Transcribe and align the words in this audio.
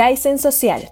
Kaizen 0.00 0.38
Social. 0.38 0.88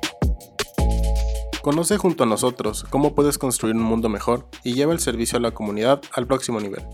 Conoce 1.62 1.96
junto 1.96 2.24
a 2.24 2.26
nosotros 2.26 2.84
cómo 2.90 3.14
puedes 3.14 3.38
construir 3.38 3.74
un 3.74 3.82
mundo 3.82 4.10
mejor 4.10 4.46
y 4.64 4.74
lleva 4.74 4.92
el 4.92 4.98
servicio 5.00 5.38
a 5.38 5.40
la 5.40 5.52
comunidad 5.52 6.02
al 6.12 6.26
próximo 6.26 6.60
nivel. 6.60 6.84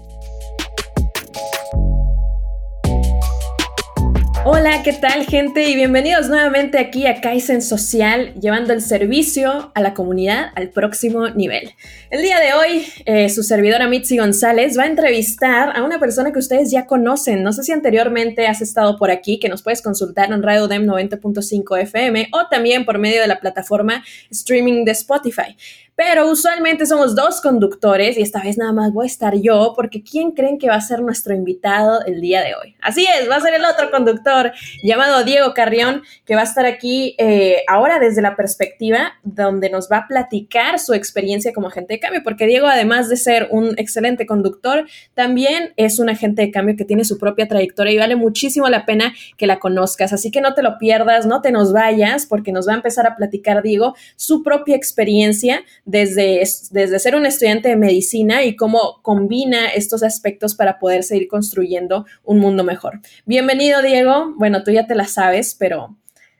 Hola, 4.56 4.84
¿qué 4.84 4.92
tal 4.92 5.26
gente? 5.26 5.68
Y 5.68 5.74
bienvenidos 5.74 6.28
nuevamente 6.28 6.78
aquí 6.78 7.08
a 7.08 7.20
Kaizen 7.20 7.60
Social, 7.60 8.34
llevando 8.40 8.72
el 8.72 8.82
servicio 8.82 9.72
a 9.74 9.80
la 9.80 9.94
comunidad 9.94 10.52
al 10.54 10.70
próximo 10.70 11.28
nivel. 11.30 11.72
El 12.08 12.22
día 12.22 12.38
de 12.38 12.52
hoy, 12.52 12.86
eh, 13.04 13.28
su 13.30 13.42
servidora 13.42 13.88
Mitzi 13.88 14.16
González 14.16 14.78
va 14.78 14.84
a 14.84 14.86
entrevistar 14.86 15.76
a 15.76 15.82
una 15.82 15.98
persona 15.98 16.32
que 16.32 16.38
ustedes 16.38 16.70
ya 16.70 16.86
conocen. 16.86 17.42
No 17.42 17.52
sé 17.52 17.64
si 17.64 17.72
anteriormente 17.72 18.46
has 18.46 18.62
estado 18.62 18.96
por 18.96 19.10
aquí, 19.10 19.40
que 19.40 19.48
nos 19.48 19.64
puedes 19.64 19.82
consultar 19.82 20.30
en 20.30 20.40
Radio 20.40 20.68
Dem 20.68 20.86
90.5 20.86 21.80
FM 21.80 22.28
o 22.32 22.46
también 22.48 22.84
por 22.84 23.00
medio 23.00 23.22
de 23.22 23.26
la 23.26 23.40
plataforma 23.40 24.04
streaming 24.30 24.84
de 24.84 24.92
Spotify. 24.92 25.56
Pero 25.96 26.28
usualmente 26.28 26.86
somos 26.86 27.14
dos 27.14 27.40
conductores 27.40 28.18
y 28.18 28.22
esta 28.22 28.42
vez 28.42 28.58
nada 28.58 28.72
más 28.72 28.92
voy 28.92 29.04
a 29.04 29.06
estar 29.06 29.34
yo 29.36 29.74
porque 29.76 30.02
¿quién 30.02 30.32
creen 30.32 30.58
que 30.58 30.68
va 30.68 30.74
a 30.74 30.80
ser 30.80 31.00
nuestro 31.00 31.34
invitado 31.34 32.04
el 32.04 32.20
día 32.20 32.42
de 32.42 32.54
hoy? 32.56 32.76
Así 32.80 33.06
es, 33.06 33.30
va 33.30 33.36
a 33.36 33.40
ser 33.40 33.54
el 33.54 33.64
otro 33.64 33.90
conductor 33.90 34.52
llamado 34.82 35.22
Diego 35.22 35.54
Carrión 35.54 36.02
que 36.24 36.34
va 36.34 36.40
a 36.40 36.44
estar 36.44 36.66
aquí 36.66 37.14
eh, 37.18 37.62
ahora 37.68 38.00
desde 38.00 38.22
la 38.22 38.34
perspectiva 38.34 39.14
donde 39.22 39.70
nos 39.70 39.88
va 39.90 39.98
a 39.98 40.08
platicar 40.08 40.80
su 40.80 40.94
experiencia 40.94 41.52
como 41.52 41.68
agente 41.68 41.94
de 41.94 42.00
cambio 42.00 42.22
porque 42.24 42.46
Diego 42.46 42.66
además 42.66 43.08
de 43.08 43.16
ser 43.16 43.48
un 43.52 43.74
excelente 43.78 44.26
conductor 44.26 44.86
también 45.14 45.74
es 45.76 46.00
un 46.00 46.08
agente 46.10 46.42
de 46.42 46.50
cambio 46.50 46.76
que 46.76 46.84
tiene 46.84 47.04
su 47.04 47.18
propia 47.18 47.46
trayectoria 47.46 47.92
y 47.92 47.98
vale 47.98 48.16
muchísimo 48.16 48.68
la 48.68 48.84
pena 48.84 49.14
que 49.36 49.46
la 49.46 49.58
conozcas. 49.58 50.12
Así 50.12 50.30
que 50.30 50.40
no 50.40 50.54
te 50.54 50.62
lo 50.62 50.78
pierdas, 50.78 51.26
no 51.26 51.40
te 51.40 51.52
nos 51.52 51.72
vayas 51.72 52.26
porque 52.26 52.52
nos 52.52 52.68
va 52.68 52.72
a 52.72 52.76
empezar 52.76 53.06
a 53.06 53.16
platicar 53.16 53.62
Diego 53.62 53.94
su 54.16 54.42
propia 54.42 54.76
experiencia 54.76 55.62
desde, 55.84 56.42
desde 56.70 56.98
ser 56.98 57.16
un 57.16 57.26
estudiante 57.26 57.68
de 57.68 57.76
medicina 57.76 58.42
y 58.42 58.56
cómo 58.56 59.00
combina 59.02 59.68
estos 59.68 60.02
aspectos 60.02 60.54
para 60.54 60.78
poder 60.78 61.04
seguir 61.04 61.28
construyendo 61.28 62.06
un 62.22 62.38
mundo 62.38 62.64
mejor. 62.64 63.00
Bienvenido, 63.26 63.82
Diego. 63.82 64.34
Bueno, 64.36 64.62
tú 64.64 64.70
ya 64.70 64.86
te 64.86 64.94
la 64.94 65.06
sabes, 65.06 65.54
pero 65.54 65.96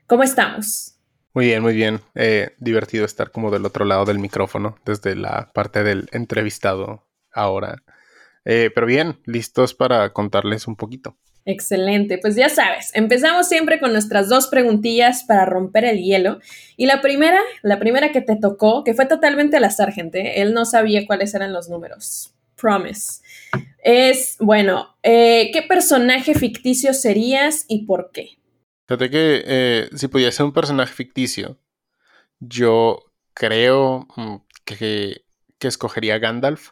¿cómo 0.07 0.23
estamos? 0.23 0.95
Muy 1.35 1.47
bien, 1.47 1.63
muy 1.63 1.75
bien. 1.75 2.01
Eh, 2.15 2.51
divertido 2.59 3.05
estar 3.05 3.31
como 3.31 3.51
del 3.51 3.67
otro 3.67 3.85
lado 3.85 4.05
del 4.05 4.19
micrófono, 4.19 4.79
desde 4.85 5.17
la 5.17 5.51
parte 5.53 5.83
del 5.83 6.09
entrevistado 6.13 7.05
ahora. 7.33 7.83
Eh, 8.45 8.71
pero 8.75 8.87
bien, 8.87 9.19
listos 9.25 9.75
para 9.75 10.13
contarles 10.13 10.69
un 10.69 10.77
poquito. 10.77 11.17
Excelente, 11.47 12.17
pues 12.17 12.37
ya 12.37 12.49
sabes, 12.49 12.91
empezamos 12.95 13.49
siempre 13.49 13.79
con 13.79 13.93
nuestras 13.93 14.31
dos 14.31 14.47
preguntillas 14.47 15.25
para 15.25 15.45
romper 15.45 15.85
el 15.85 16.03
hielo. 16.03 16.39
Y 16.77 16.87
la 16.87 17.03
primera, 17.03 17.39
la 17.63 17.79
primera 17.79 18.13
que 18.13 18.23
te 18.23 18.37
tocó, 18.37 18.83
que 18.83 18.95
fue 18.95 19.05
totalmente 19.05 19.59
al 19.59 19.65
azar, 19.65 19.93
gente, 19.93 20.41
él 20.41 20.55
no 20.55 20.65
sabía 20.65 21.07
cuáles 21.07 21.35
eran 21.35 21.53
los 21.53 21.69
números. 21.69 22.35
Promise. 22.57 23.21
Es, 23.83 24.37
bueno, 24.41 24.97
eh, 25.03 25.51
¿qué 25.53 25.61
personaje 25.61 26.35
ficticio 26.35 26.95
serías 26.95 27.67
y 27.69 27.85
por 27.85 28.11
qué? 28.11 28.39
Fíjate 28.87 29.11
que 29.11 29.43
eh, 29.47 29.89
si 29.95 30.09
pudiese 30.09 30.39
ser 30.39 30.47
un 30.47 30.53
personaje 30.53 30.95
ficticio, 30.95 31.59
yo 32.41 33.01
creo 33.35 34.07
mm, 34.17 34.37
que, 34.65 35.25
que 35.59 35.69
escogería 35.69 36.19
Gandalf 36.19 36.71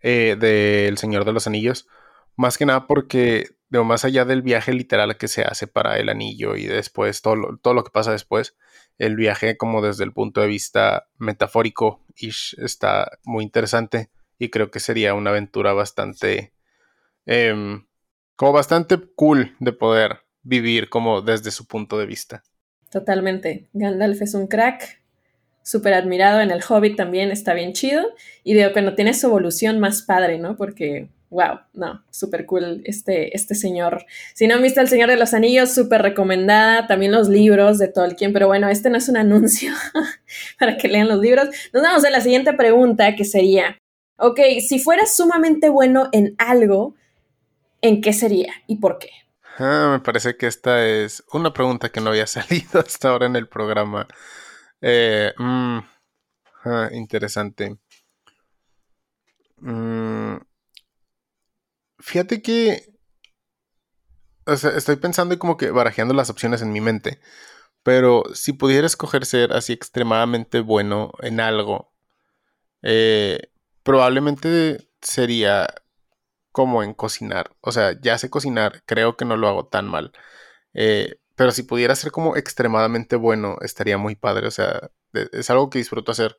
eh, 0.00 0.36
del 0.38 0.98
Señor 0.98 1.24
de 1.24 1.32
los 1.32 1.46
Anillos. 1.48 1.88
Más 2.36 2.58
que 2.58 2.66
nada 2.66 2.86
porque 2.86 3.48
más 3.82 4.04
allá 4.04 4.24
del 4.24 4.42
viaje 4.42 4.72
literal 4.72 5.16
que 5.16 5.26
se 5.26 5.42
hace 5.42 5.66
para 5.66 5.98
el 5.98 6.08
anillo 6.08 6.54
y 6.54 6.66
después 6.66 7.22
todo 7.22 7.34
lo, 7.34 7.56
todo 7.56 7.74
lo 7.74 7.82
que 7.82 7.90
pasa 7.90 8.12
después, 8.12 8.54
el 8.98 9.16
viaje 9.16 9.56
como 9.56 9.82
desde 9.82 10.04
el 10.04 10.12
punto 10.12 10.40
de 10.40 10.46
vista 10.46 11.08
metafórico 11.18 12.04
está 12.58 13.18
muy 13.24 13.42
interesante 13.42 14.10
y 14.38 14.50
creo 14.50 14.70
que 14.70 14.80
sería 14.80 15.14
una 15.14 15.30
aventura 15.30 15.72
bastante, 15.72 16.52
em, 17.26 17.86
como 18.36 18.52
bastante 18.52 18.98
cool 19.16 19.56
de 19.58 19.72
poder 19.72 20.20
vivir 20.42 20.88
como 20.88 21.22
desde 21.22 21.50
su 21.50 21.66
punto 21.66 21.98
de 21.98 22.06
vista. 22.06 22.42
Totalmente. 22.90 23.68
Gandalf 23.72 24.22
es 24.22 24.34
un 24.34 24.46
crack, 24.46 25.00
súper 25.62 25.94
admirado 25.94 26.40
en 26.40 26.50
el 26.50 26.62
Hobbit 26.68 26.96
también, 26.96 27.30
está 27.30 27.54
bien 27.54 27.72
chido. 27.72 28.04
Y 28.44 28.54
digo, 28.54 28.72
cuando 28.72 28.94
tiene 28.94 29.14
su 29.14 29.26
evolución 29.26 29.80
más 29.80 30.02
padre, 30.02 30.38
¿no? 30.38 30.56
Porque 30.56 31.08
wow, 31.34 31.58
no, 31.72 32.04
súper 32.10 32.46
cool 32.46 32.82
este, 32.84 33.36
este 33.36 33.56
señor. 33.56 34.06
Si 34.34 34.46
no 34.46 34.54
han 34.54 34.62
visto 34.62 34.80
El 34.80 34.88
Señor 34.88 35.10
de 35.10 35.16
los 35.16 35.34
Anillos, 35.34 35.74
súper 35.74 36.00
recomendada. 36.00 36.86
También 36.86 37.10
los 37.10 37.28
libros 37.28 37.78
de 37.78 37.88
Tolkien, 37.88 38.32
pero 38.32 38.46
bueno, 38.46 38.68
este 38.68 38.88
no 38.88 38.96
es 38.96 39.08
un 39.08 39.16
anuncio 39.18 39.72
para 40.58 40.76
que 40.76 40.88
lean 40.88 41.08
los 41.08 41.18
libros. 41.18 41.48
Nos 41.72 41.82
vamos 41.82 42.04
a 42.04 42.10
la 42.10 42.20
siguiente 42.20 42.52
pregunta 42.52 43.16
que 43.16 43.24
sería, 43.24 43.78
ok, 44.16 44.38
si 44.66 44.78
fueras 44.78 45.16
sumamente 45.16 45.68
bueno 45.68 46.08
en 46.12 46.36
algo, 46.38 46.94
¿en 47.80 48.00
qué 48.00 48.12
sería 48.12 48.52
y 48.68 48.76
por 48.76 48.98
qué? 48.98 49.10
Ah, 49.58 49.88
me 49.92 50.00
parece 50.00 50.36
que 50.36 50.46
esta 50.46 50.86
es 50.86 51.24
una 51.32 51.52
pregunta 51.52 51.90
que 51.90 52.00
no 52.00 52.10
había 52.10 52.26
salido 52.28 52.78
hasta 52.78 53.08
ahora 53.08 53.26
en 53.26 53.34
el 53.34 53.48
programa. 53.48 54.06
Eh, 54.80 55.32
mm, 55.36 55.78
ah, 56.64 56.88
interesante. 56.92 57.76
Mm, 59.58 60.36
Fíjate 62.04 62.42
que. 62.42 62.84
O 64.46 64.56
sea, 64.56 64.70
estoy 64.76 64.96
pensando 64.96 65.34
y 65.34 65.38
como 65.38 65.56
que 65.56 65.70
barajeando 65.70 66.12
las 66.12 66.28
opciones 66.28 66.60
en 66.60 66.70
mi 66.70 66.82
mente. 66.82 67.18
Pero 67.84 68.24
si 68.34 68.52
pudiera 68.54 68.86
escoger 68.86 69.26
ser 69.26 69.54
así 69.54 69.72
extremadamente 69.72 70.60
bueno 70.60 71.12
en 71.22 71.40
algo, 71.40 71.94
eh, 72.82 73.50
probablemente 73.84 74.90
sería 75.02 75.68
como 76.52 76.82
en 76.82 76.94
cocinar. 76.94 77.56
O 77.62 77.72
sea, 77.72 77.98
ya 78.00 78.18
sé 78.18 78.30
cocinar, 78.30 78.82
creo 78.86 79.16
que 79.16 79.24
no 79.26 79.36
lo 79.38 79.48
hago 79.48 79.66
tan 79.68 79.86
mal. 79.88 80.12
Eh, 80.74 81.16
pero 81.36 81.52
si 81.52 81.64
pudiera 81.64 81.96
ser 81.96 82.12
como 82.12 82.36
extremadamente 82.36 83.16
bueno, 83.16 83.58
estaría 83.62 83.98
muy 83.98 84.16
padre. 84.16 84.48
O 84.48 84.52
sea, 84.52 84.90
es 85.32 85.50
algo 85.50 85.70
que 85.70 85.78
disfruto 85.78 86.12
hacer. 86.12 86.38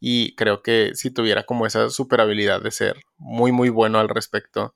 Y 0.00 0.36
creo 0.36 0.62
que 0.62 0.92
si 0.96 1.10
tuviera 1.12 1.44
como 1.46 1.66
esa 1.66 1.90
super 1.90 2.20
habilidad 2.22 2.62
de 2.62 2.72
ser 2.72 2.96
muy, 3.18 3.52
muy 3.52 3.70
bueno 3.70 3.98
al 4.00 4.08
respecto, 4.10 4.74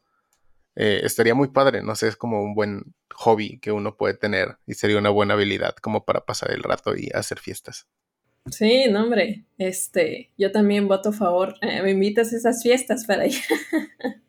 eh, 0.83 1.05
estaría 1.05 1.35
muy 1.35 1.49
padre, 1.49 1.83
no 1.83 1.95
sé, 1.95 2.09
es 2.09 2.17
como 2.17 2.43
un 2.43 2.55
buen 2.55 2.95
hobby 3.15 3.59
que 3.59 3.71
uno 3.71 3.99
puede 3.99 4.15
tener 4.15 4.57
y 4.67 4.73
sería 4.73 4.97
una 4.97 5.11
buena 5.11 5.35
habilidad 5.35 5.75
como 5.75 6.07
para 6.07 6.25
pasar 6.25 6.53
el 6.53 6.63
rato 6.63 6.97
y 6.97 7.11
hacer 7.13 7.39
fiestas. 7.39 7.87
Sí, 8.51 8.87
no, 8.91 9.03
hombre, 9.03 9.45
este, 9.59 10.31
yo 10.39 10.51
también 10.51 10.89
voto 10.89 11.11
a 11.11 11.13
favor, 11.13 11.55
eh, 11.61 11.83
me 11.83 11.91
invitas 11.91 12.33
a 12.33 12.37
esas 12.39 12.63
fiestas 12.63 13.05
para 13.05 13.27
ir. 13.27 13.35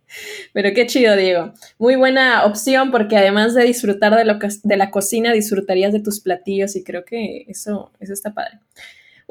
Pero 0.53 0.73
qué 0.75 0.85
chido, 0.87 1.15
Diego. 1.15 1.53
Muy 1.79 1.95
buena 1.95 2.43
opción 2.43 2.91
porque 2.91 3.15
además 3.15 3.55
de 3.55 3.63
disfrutar 3.63 4.13
de, 4.13 4.25
lo 4.25 4.37
de 4.37 4.77
la 4.77 4.91
cocina, 4.91 5.31
disfrutarías 5.31 5.93
de 5.93 6.01
tus 6.01 6.19
platillos 6.19 6.75
y 6.75 6.83
creo 6.83 7.05
que 7.05 7.45
eso, 7.47 7.93
eso 8.01 8.11
está 8.11 8.33
padre. 8.33 8.59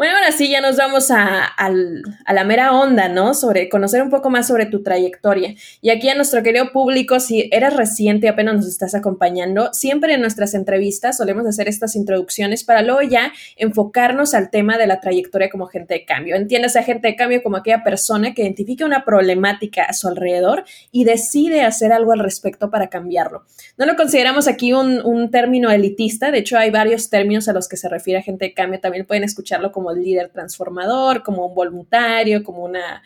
Bueno, 0.01 0.15
ahora 0.17 0.33
sí, 0.33 0.49
ya 0.49 0.63
nos 0.63 0.79
vamos 0.79 1.11
a, 1.11 1.53
la 2.27 2.45
mera 2.45 2.73
onda, 2.73 3.11
¿no? 3.11 3.35
Sobre 3.35 3.69
conocer 3.69 4.01
un 4.01 4.09
poco 4.09 4.31
más 4.31 4.47
sobre 4.47 4.65
tu 4.65 4.83
trayectoria. 4.83 5.55
Y 5.83 5.91
aquí 5.91 6.09
a 6.09 6.15
nuestro 6.15 6.43
querido 6.43 6.73
público, 6.73 7.21
si 7.21 7.51
eres 7.53 7.77
reciente 7.77 8.25
y 8.25 8.31
apenas 8.31 8.55
nos 8.55 8.67
estás 8.67 8.95
acompañando, 8.95 9.69
siempre 9.75 10.15
en 10.15 10.23
nuestras 10.23 10.55
entrevistas 10.55 11.19
solemos 11.19 11.47
hacer 11.47 11.69
estas 11.69 11.97
introducciones 11.97 12.65
para 12.65 12.81
luego 12.81 13.03
ya 13.03 13.35
enfocarnos 13.57 14.33
al 14.33 14.49
tema 14.49 14.79
de 14.79 14.87
la 14.87 15.01
trayectoria 15.01 15.51
como 15.51 15.67
gente 15.67 15.93
de 15.93 16.07
cambio. 16.07 16.35
Entiendes 16.35 16.77
a 16.77 16.83
gente 16.83 17.09
de 17.09 17.17
cambio 17.17 17.43
como 17.43 17.59
aquella 17.59 17.85
persona 17.85 18.33
que 18.33 18.41
identifica 18.41 18.87
una 18.87 19.05
problemática 19.05 19.83
a 19.83 19.93
su 19.93 20.09
alrededor 20.09 20.65
y 20.91 21.05
decide 21.05 21.61
hacer 21.61 21.93
algo 21.93 22.13
al 22.13 22.21
respecto 22.21 22.71
para 22.71 22.89
cambiarlo. 22.89 23.45
No 23.77 23.85
lo 23.85 23.97
consideramos 23.97 24.49
aquí 24.49 24.73
un, 24.73 25.03
un 25.05 25.31
término 25.31 25.71
elitista, 25.71 26.31
de 26.31 26.39
hecho 26.39 26.57
hay 26.57 26.71
varios 26.71 27.11
términos 27.11 27.51
a 27.51 27.53
los 27.53 27.69
que 27.69 27.77
se 27.77 27.91
refiere 27.91 28.21
a 28.21 28.23
gente 28.23 28.47
de 28.47 28.55
cambio, 28.55 28.81
también 28.81 29.05
pueden 29.05 29.25
escucharlo 29.25 29.73
como 29.73 29.90
líder 29.93 30.31
transformador, 30.31 31.23
como 31.23 31.47
un 31.47 31.55
voluntario, 31.55 32.43
como 32.43 32.65
una 32.65 33.03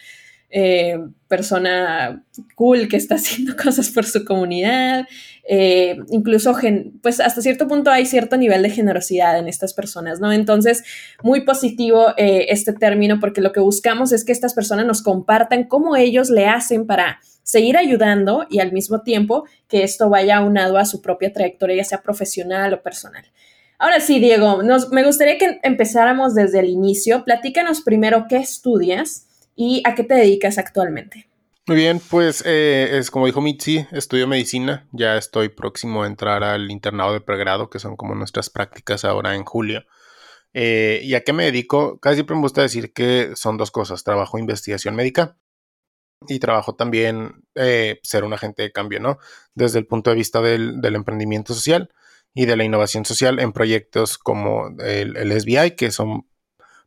eh, 0.57 0.97
persona 1.27 2.25
cool 2.55 2.87
que 2.89 2.97
está 2.97 3.15
haciendo 3.17 3.57
cosas 3.57 3.91
por 3.91 4.05
su 4.05 4.25
comunidad. 4.25 5.05
Eh, 5.49 5.99
incluso, 6.11 6.57
pues 7.03 7.19
hasta 7.19 7.43
cierto 7.43 7.67
punto 7.67 7.91
hay 7.91 8.07
cierto 8.07 8.37
nivel 8.37 8.63
de 8.63 8.71
generosidad 8.71 9.37
en 9.37 9.49
estas 9.49 9.75
personas, 9.75 10.21
¿no? 10.21 10.33
Entonces, 10.33 10.85
muy 11.25 11.41
positivo 11.41 12.15
eh, 12.17 12.47
este 12.51 12.73
término 12.73 13.19
porque 13.19 13.41
lo 13.41 13.51
que 13.51 13.59
buscamos 13.59 14.13
es 14.13 14.25
que 14.25 14.31
estas 14.31 14.55
personas 14.55 14.87
nos 14.87 15.03
compartan 15.03 15.65
cómo 15.65 15.97
ellos 15.97 16.31
le 16.31 16.47
hacen 16.47 16.87
para 16.87 17.19
seguir 17.43 17.77
ayudando 17.77 18.47
y 18.49 18.61
al 18.61 18.71
mismo 18.73 19.03
tiempo 19.03 19.45
que 19.67 19.83
esto 19.83 20.09
vaya 20.09 20.37
aunado 20.37 20.79
a 20.79 20.85
su 20.85 21.03
propia 21.03 21.33
trayectoria, 21.33 21.79
ya 21.79 21.85
sea 21.85 22.03
profesional 22.03 22.75
o 22.75 22.83
personal. 22.83 23.25
Ahora 23.79 24.01
sí, 24.01 24.21
Diego, 24.21 24.61
me 24.93 25.05
gustaría 25.05 25.39
que 25.39 25.59
empezáramos 25.63 26.35
desde 26.35 26.61
el 26.61 26.69
inicio. 26.69 27.25
Platícanos 27.25 27.81
primero 27.81 28.27
qué 28.29 28.37
estudias 28.37 29.27
y 29.57 29.83
a 29.85 29.95
qué 29.95 30.05
te 30.05 30.15
dedicas 30.15 30.59
actualmente. 30.59 31.29
Muy 31.67 31.79
bien, 31.79 31.99
pues 32.11 32.43
eh, 32.45 32.99
es 32.99 33.11
como 33.11 33.25
dijo 33.25 33.41
Mitzi, 33.41 33.87
estudio 33.91 34.27
medicina, 34.29 34.87
ya 34.93 35.17
estoy 35.17 35.49
próximo 35.49 36.03
a 36.03 36.07
entrar 36.07 36.45
al 36.45 36.71
internado 36.71 37.15
de 37.15 37.23
pregrado, 37.23 37.71
que 37.71 37.79
son 37.79 37.97
como 37.97 38.15
nuestras 38.15 38.51
prácticas 38.51 39.05
ahora 39.07 39.35
en 39.35 39.45
julio. 39.45 39.83
Eh, 40.53 41.01
¿Y 41.03 41.15
a 41.15 41.23
qué 41.23 41.33
me 41.33 41.45
dedico? 41.45 41.99
Casi 42.01 42.17
siempre 42.17 42.37
me 42.37 42.43
gusta 42.43 42.61
decir 42.61 42.93
que 42.93 43.33
son 43.35 43.57
dos 43.57 43.71
cosas, 43.71 44.05
trabajo 44.05 44.39
investigación 44.39 44.95
médica 44.95 45.39
y 46.29 46.39
trabajo 46.39 46.75
también 46.75 47.45
eh, 47.55 47.99
ser 48.03 48.25
un 48.25 48.35
agente 48.35 48.63
de 48.63 48.73
cambio, 48.73 49.01
¿no? 49.01 49.19
Desde 49.55 49.79
el 49.79 49.87
punto 49.87 50.11
de 50.11 50.17
vista 50.17 50.41
del, 50.41 50.81
emprendimiento 50.85 51.55
social 51.55 51.91
y 52.35 52.47
de 52.47 52.57
la 52.57 52.65
innovación 52.65 53.05
social 53.05 53.39
en 53.39 53.53
proyectos 53.53 54.19
como 54.19 54.75
el, 54.81 55.41
SBI, 55.41 55.77
que 55.77 55.91
son 55.91 56.27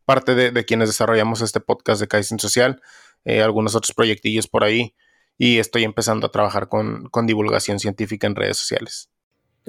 parte 0.06 0.36
de, 0.36 0.66
quienes 0.66 0.90
desarrollamos 0.90 1.42
este 1.42 1.60
podcast 1.60 2.02
de 2.02 2.08
Kaizen 2.08 2.40
Social 2.40 2.82
eh, 3.26 3.42
algunos 3.42 3.76
otros 3.76 3.94
proyectillos 3.94 4.48
por 4.48 4.64
ahí 4.64 4.96
y 5.38 5.60
estoy 5.60 5.84
empezando 5.84 6.28
a 6.28 6.32
trabajar 6.32 6.70
con, 6.70 7.10
divulgación 7.26 7.80
científica 7.80 8.26
en 8.28 8.36
redes 8.36 8.58
sociales. 8.58 9.10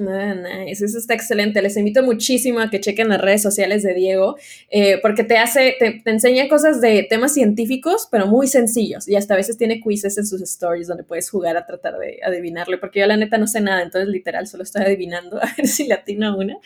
Ah, 0.07 0.33
nice, 0.33 0.85
eso 0.85 0.97
está 0.97 1.13
excelente. 1.13 1.61
Les 1.61 1.75
invito 1.77 2.03
muchísimo 2.03 2.59
a 2.59 2.69
que 2.69 2.79
chequen 2.79 3.09
las 3.09 3.19
redes 3.19 3.41
sociales 3.41 3.83
de 3.83 3.93
Diego, 3.93 4.37
eh, 4.69 4.99
porque 5.01 5.23
te 5.23 5.37
hace, 5.37 5.75
te, 5.79 6.01
enseña 6.05 6.47
cosas 6.47 6.79
de 6.81 7.03
temas 7.09 7.33
científicos, 7.33 8.07
pero 8.09 8.27
muy 8.27 8.47
sencillos. 8.47 9.07
Y 9.07 9.15
hasta 9.15 9.33
a 9.33 9.37
veces 9.37 9.57
tiene 9.57 9.81
quizzes 9.81 10.17
en 10.17 10.25
sus 10.25 10.41
stories 10.41 10.87
donde 10.87 11.03
puedes 11.03 11.29
jugar 11.29 11.57
a 11.57 11.65
tratar 11.65 11.97
de 11.97 12.19
adivinarle, 12.23 12.77
porque 12.77 12.99
yo 12.99 13.07
la 13.07 13.17
neta 13.17 13.37
no 13.37 13.47
sé 13.47 13.61
nada, 13.61 13.81
entonces 13.81 14.09
literal 14.09 14.47
solo 14.47 14.63
estoy 14.63 14.83
adivinando 14.83 15.37
a 15.41 15.53
ver 15.57 15.67
si 15.67 15.87
latino 15.87 16.37
una 16.37 16.57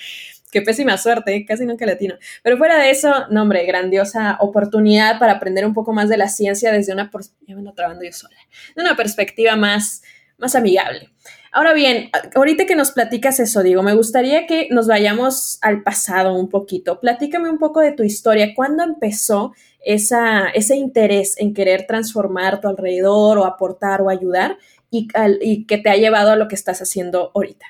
qué 0.54 0.62
pésima 0.62 0.98
suerte, 0.98 1.46
casi 1.46 1.66
nunca 1.66 1.86
latino. 1.86 2.16
Pero 2.44 2.58
fuera 2.58 2.78
de 2.78 2.92
eso, 2.92 3.12
no, 3.32 3.42
hombre, 3.42 3.66
grandiosa 3.66 4.38
oportunidad 4.40 5.18
para 5.20 5.34
aprender 5.34 5.66
un 5.66 5.74
poco 5.74 5.92
más 5.92 6.08
de 6.08 6.18
la 6.18 6.30
ciencia 6.30 6.72
desde 6.72 6.94
una, 6.94 7.10
ya 7.48 7.56
me 7.56 7.74
trabando 7.74 8.06
yo 8.06 8.12
sola, 8.14 8.36
de 8.76 8.82
una 8.82 8.96
perspectiva 8.96 9.56
más, 9.56 10.04
más 10.38 10.56
amigable. 10.56 11.10
Ahora 11.56 11.74
bien, 11.74 12.10
ahorita 12.34 12.66
que 12.66 12.76
nos 12.76 12.92
platicas 12.92 13.40
eso, 13.40 13.62
digo, 13.62 13.84
me 13.84 13.94
gustaría 13.94 14.48
que 14.48 14.68
nos 14.72 14.88
vayamos 14.88 15.60
al 15.62 15.84
pasado 15.84 16.34
un 16.34 16.50
poquito. 16.50 17.00
Platícame 17.00 17.48
un 17.48 17.60
poco 17.60 17.80
de 17.80 17.92
tu 17.92 18.02
historia. 18.02 18.56
¿Cuándo 18.56 18.84
empezó 18.84 19.54
ese 19.86 20.76
interés 20.76 21.36
en 21.38 21.54
querer 21.54 21.86
transformar 21.86 22.60
tu 22.60 22.68
alrededor 22.68 23.38
o 23.38 23.46
aportar 23.46 24.02
o 24.02 24.10
ayudar 24.10 24.58
y, 24.90 25.66
que 25.68 25.78
te 25.78 25.92
ha 25.92 25.96
llevado 25.96 26.32
a 26.32 26.36
lo 26.38 26.48
que 26.48 26.56
estás 26.56 26.82
haciendo 26.82 27.32
ahorita? 27.36 27.68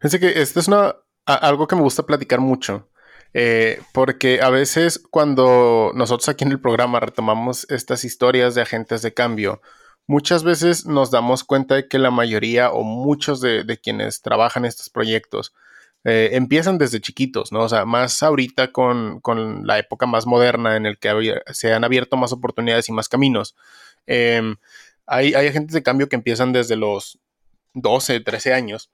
Fíjense 0.00 0.18
que 0.18 0.42
esta 0.42 0.58
es 0.58 0.68
algo 1.24 1.68
que 1.68 1.76
me 1.76 1.82
gusta 1.82 2.02
platicar 2.02 2.40
mucho. 2.40 2.88
Eh, 3.32 3.80
porque 3.92 4.40
a 4.42 4.50
veces 4.50 4.98
cuando 4.98 5.92
nosotros 5.94 6.28
aquí 6.28 6.42
en 6.42 6.50
el 6.50 6.60
programa 6.60 6.98
retomamos 6.98 7.64
estas 7.70 8.04
historias 8.04 8.56
de 8.56 8.62
agentes 8.62 9.02
de 9.02 9.14
cambio, 9.14 9.60
muchas 10.10 10.42
veces 10.42 10.86
nos 10.86 11.12
damos 11.12 11.44
cuenta 11.44 11.76
de 11.76 11.86
que 11.86 12.00
la 12.00 12.10
mayoría 12.10 12.72
o 12.72 12.82
muchos 12.82 13.40
de, 13.40 13.78
quienes 13.80 14.22
trabajan 14.22 14.64
estos 14.64 14.90
proyectos 14.90 15.54
eh, 16.02 16.30
empiezan 16.32 16.78
desde 16.78 17.00
chiquitos, 17.00 17.52
¿no? 17.52 17.60
O 17.60 17.68
sea, 17.68 17.84
más 17.84 18.20
ahorita 18.24 18.72
con, 18.72 19.20
la 19.64 19.78
época 19.78 20.06
más 20.06 20.26
moderna 20.26 20.74
en 20.74 20.84
el 20.86 20.98
que 20.98 21.40
se 21.52 21.72
han 21.72 21.84
abierto 21.84 22.16
más 22.16 22.32
oportunidades 22.32 22.88
y 22.88 22.92
más 22.92 23.08
caminos. 23.08 23.54
Em, 24.06 24.56
hay, 25.06 25.34
hay 25.34 25.46
agentes 25.46 25.74
de 25.74 25.84
cambio 25.84 26.08
que 26.08 26.16
empiezan 26.16 26.52
desde 26.52 26.74
los 26.74 27.20
12, 27.74 28.18
13 28.18 28.52
años 28.52 28.90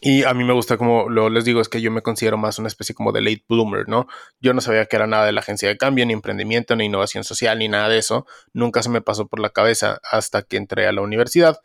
y 0.00 0.24
a 0.24 0.34
mí 0.34 0.44
me 0.44 0.52
gusta 0.52 0.76
como 0.76 1.08
lo 1.08 1.30
les 1.30 1.44
digo, 1.44 1.60
es 1.60 1.68
que 1.68 1.80
yo 1.80 1.90
me 1.90 2.02
considero 2.02 2.36
más 2.36 2.58
una 2.58 2.68
especie 2.68 2.94
como 2.94 3.12
de 3.12 3.22
late 3.22 3.44
bloomer, 3.48 3.88
¿no? 3.88 4.06
Yo 4.40 4.52
no 4.52 4.60
sabía 4.60 4.86
que 4.86 4.96
era 4.96 5.06
nada 5.06 5.26
de 5.26 5.32
la 5.32 5.40
agencia 5.40 5.68
de 5.68 5.76
cambio, 5.76 6.04
ni 6.06 6.12
emprendimiento, 6.12 6.76
ni 6.76 6.84
innovación 6.84 7.24
social, 7.24 7.58
ni 7.58 7.68
nada 7.68 7.88
de 7.88 7.98
eso. 7.98 8.26
Nunca 8.52 8.82
se 8.82 8.90
me 8.90 9.00
pasó 9.00 9.26
por 9.26 9.40
la 9.40 9.50
cabeza 9.50 10.00
hasta 10.10 10.42
que 10.42 10.56
entré 10.58 10.86
a 10.86 10.92
la 10.92 11.00
universidad. 11.00 11.60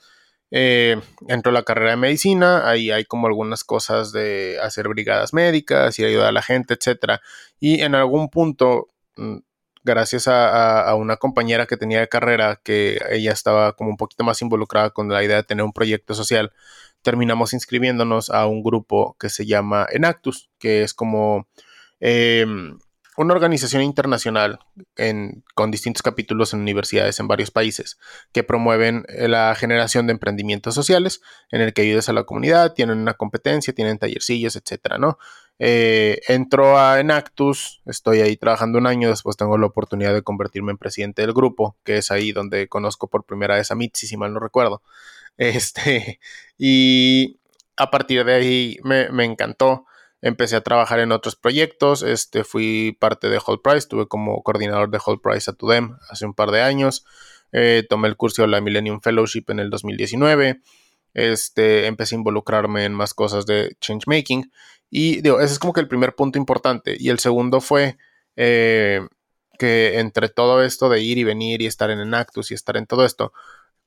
Eh, 0.52 1.00
entró 1.28 1.52
a 1.52 1.54
la 1.54 1.64
carrera 1.64 1.92
de 1.92 1.98
medicina, 1.98 2.70
ahí 2.70 2.92
hay 2.92 3.06
como 3.06 3.28
algunas 3.28 3.64
cosas 3.64 4.12
de 4.12 4.60
hacer 4.62 4.90
brigadas 4.90 5.34
médicas 5.34 5.98
y 5.98 6.06
ayudar 6.06 6.28
a 6.28 6.32
la 6.34 6.42
gente, 6.42 6.74
etc. 6.74 7.22
Y 7.60 7.82
en 7.82 7.96
algún 7.96 8.30
punto, 8.30 8.88
mm, 9.16 9.38
gracias 9.84 10.28
a, 10.28 10.82
a, 10.82 10.96
una 10.96 11.18
compañera 11.18 11.66
que 11.68 11.78
tenía 11.78 12.02
de 12.02 12.10
carrera, 12.10 12.60
que 12.64 13.02
ella 13.12 13.32
estaba 13.32 13.74
como 13.74 13.90
un 13.92 13.98
poquito 13.98 14.24
más 14.24 14.42
involucrada 14.42 14.92
con 14.92 15.10
la 15.10 15.24
idea 15.24 15.38
de 15.38 15.44
tener 15.44 15.64
un 15.66 15.74
proyecto 15.74 16.14
social, 16.14 16.52
terminamos 17.02 17.54
inscribiéndonos 17.54 18.30
a 18.30 18.46
un 18.48 18.64
grupo 18.64 19.16
que 19.20 19.30
se 19.30 19.46
llama 19.46 19.88
Enactus, 19.92 20.50
que 20.60 20.84
es 20.84 20.94
como 20.94 21.48
em, 22.00 22.78
una 23.18 23.34
organización 23.34 23.84
internacional 23.84 24.60
con 25.54 25.72
distintos 25.72 26.02
capítulos 26.02 26.54
en 26.54 26.62
universidades 26.62 27.20
en 27.20 27.28
varios 27.28 27.52
países 27.52 27.98
que 28.32 28.44
promueven 28.44 29.06
eh, 29.10 29.28
la 29.28 29.54
generación 29.56 30.08
de 30.08 30.14
emprendimientos 30.14 30.76
sociales 30.76 31.22
en 31.52 31.62
el 31.62 31.74
que 31.74 31.82
ayudas 31.82 32.10
a 32.10 32.14
la 32.14 32.24
comunidad, 32.24 32.74
tienen 32.74 33.00
una 33.00 33.14
competencia, 33.14 33.74
tienen 33.74 34.00
tallercillos, 34.00 34.56
etcétera, 34.56 34.98
¿no? 34.98 35.18
Eh, 35.60 36.22
entro 36.28 36.80
a 36.80 37.00
Enactus, 37.00 37.84
estoy 37.86 38.22
ahí 38.22 38.36
trabajando 38.36 38.80
un 38.80 38.88
año, 38.88 39.10
después 39.10 39.38
tengo 39.38 39.58
la 39.60 39.68
oportunidad 39.68 40.14
de 40.14 40.24
convertirme 40.24 40.72
en 40.72 40.80
presidente 40.80 41.22
del 41.22 41.34
grupo, 41.34 41.78
que 41.84 41.98
es 41.98 42.10
ahí 42.10 42.32
donde 42.32 42.68
conozco 42.68 43.08
por 43.08 43.26
primera 43.26 43.56
vez 43.56 43.70
a 43.70 43.76
Mitzi, 43.76 44.08
si 44.08 44.18
mal 44.18 44.34
no 44.34 44.40
recuerdo. 44.40 44.82
Este, 45.42 46.20
y 46.60 47.40
a 47.76 47.90
partir 47.90 48.24
de 48.24 48.34
ahí 48.34 48.78
me, 48.84 49.26
encantó. 49.26 49.86
Empecé 50.22 50.56
a 50.56 50.62
trabajar 50.62 51.00
en 51.00 51.12
otros 51.12 51.36
proyectos. 51.36 52.04
Este, 52.04 52.44
fui 52.44 52.96
parte 53.00 53.28
de 53.28 53.40
Whole 53.40 53.60
Price, 53.64 53.88
tuve 53.88 54.08
como 54.08 54.44
coordinador 54.44 54.92
de 54.92 55.00
Whole 55.04 55.20
Price 55.22 55.50
a 55.50 55.54
Tudem 55.56 55.98
hace 56.10 56.28
un 56.28 56.36
par 56.36 56.52
de 56.52 56.62
años. 56.62 57.06
Eh, 57.54 57.84
tomé 57.90 58.08
el 58.08 58.18
curso 58.18 58.44
de 58.44 58.50
la 58.50 58.62
Millennium 58.62 59.02
Fellowship 59.02 59.46
en 59.48 59.60
el 59.60 59.72
2019. 59.72 60.62
Este, 61.16 61.88
empecé 61.88 62.14
a 62.16 62.20
involucrarme 62.20 62.86
en 62.86 62.94
más 62.94 63.16
cosas 63.16 63.48
de 63.48 63.76
changemaking. 63.82 64.52
Y 64.92 65.22
digo, 65.22 65.42
ese 65.42 65.54
es 65.54 65.60
como 65.60 65.74
que 65.74 65.82
el 65.82 65.88
primer 65.88 66.14
punto 66.14 66.38
importante. 66.38 66.96
Y 67.00 67.10
el 67.10 67.18
segundo 67.18 67.62
fue 67.62 67.98
eh, 68.36 69.02
que 69.58 70.00
entre 70.00 70.30
todo 70.30 70.64
esto 70.64 70.88
de 70.88 71.02
ir 71.02 71.18
y 71.18 71.24
venir 71.24 71.64
y 71.64 71.66
estar 71.66 71.90
en 71.90 72.00
Enactus 72.00 72.52
y 72.52 72.54
estar 72.54 72.78
en 72.78 72.86
todo 72.86 73.06
esto, 73.06 73.34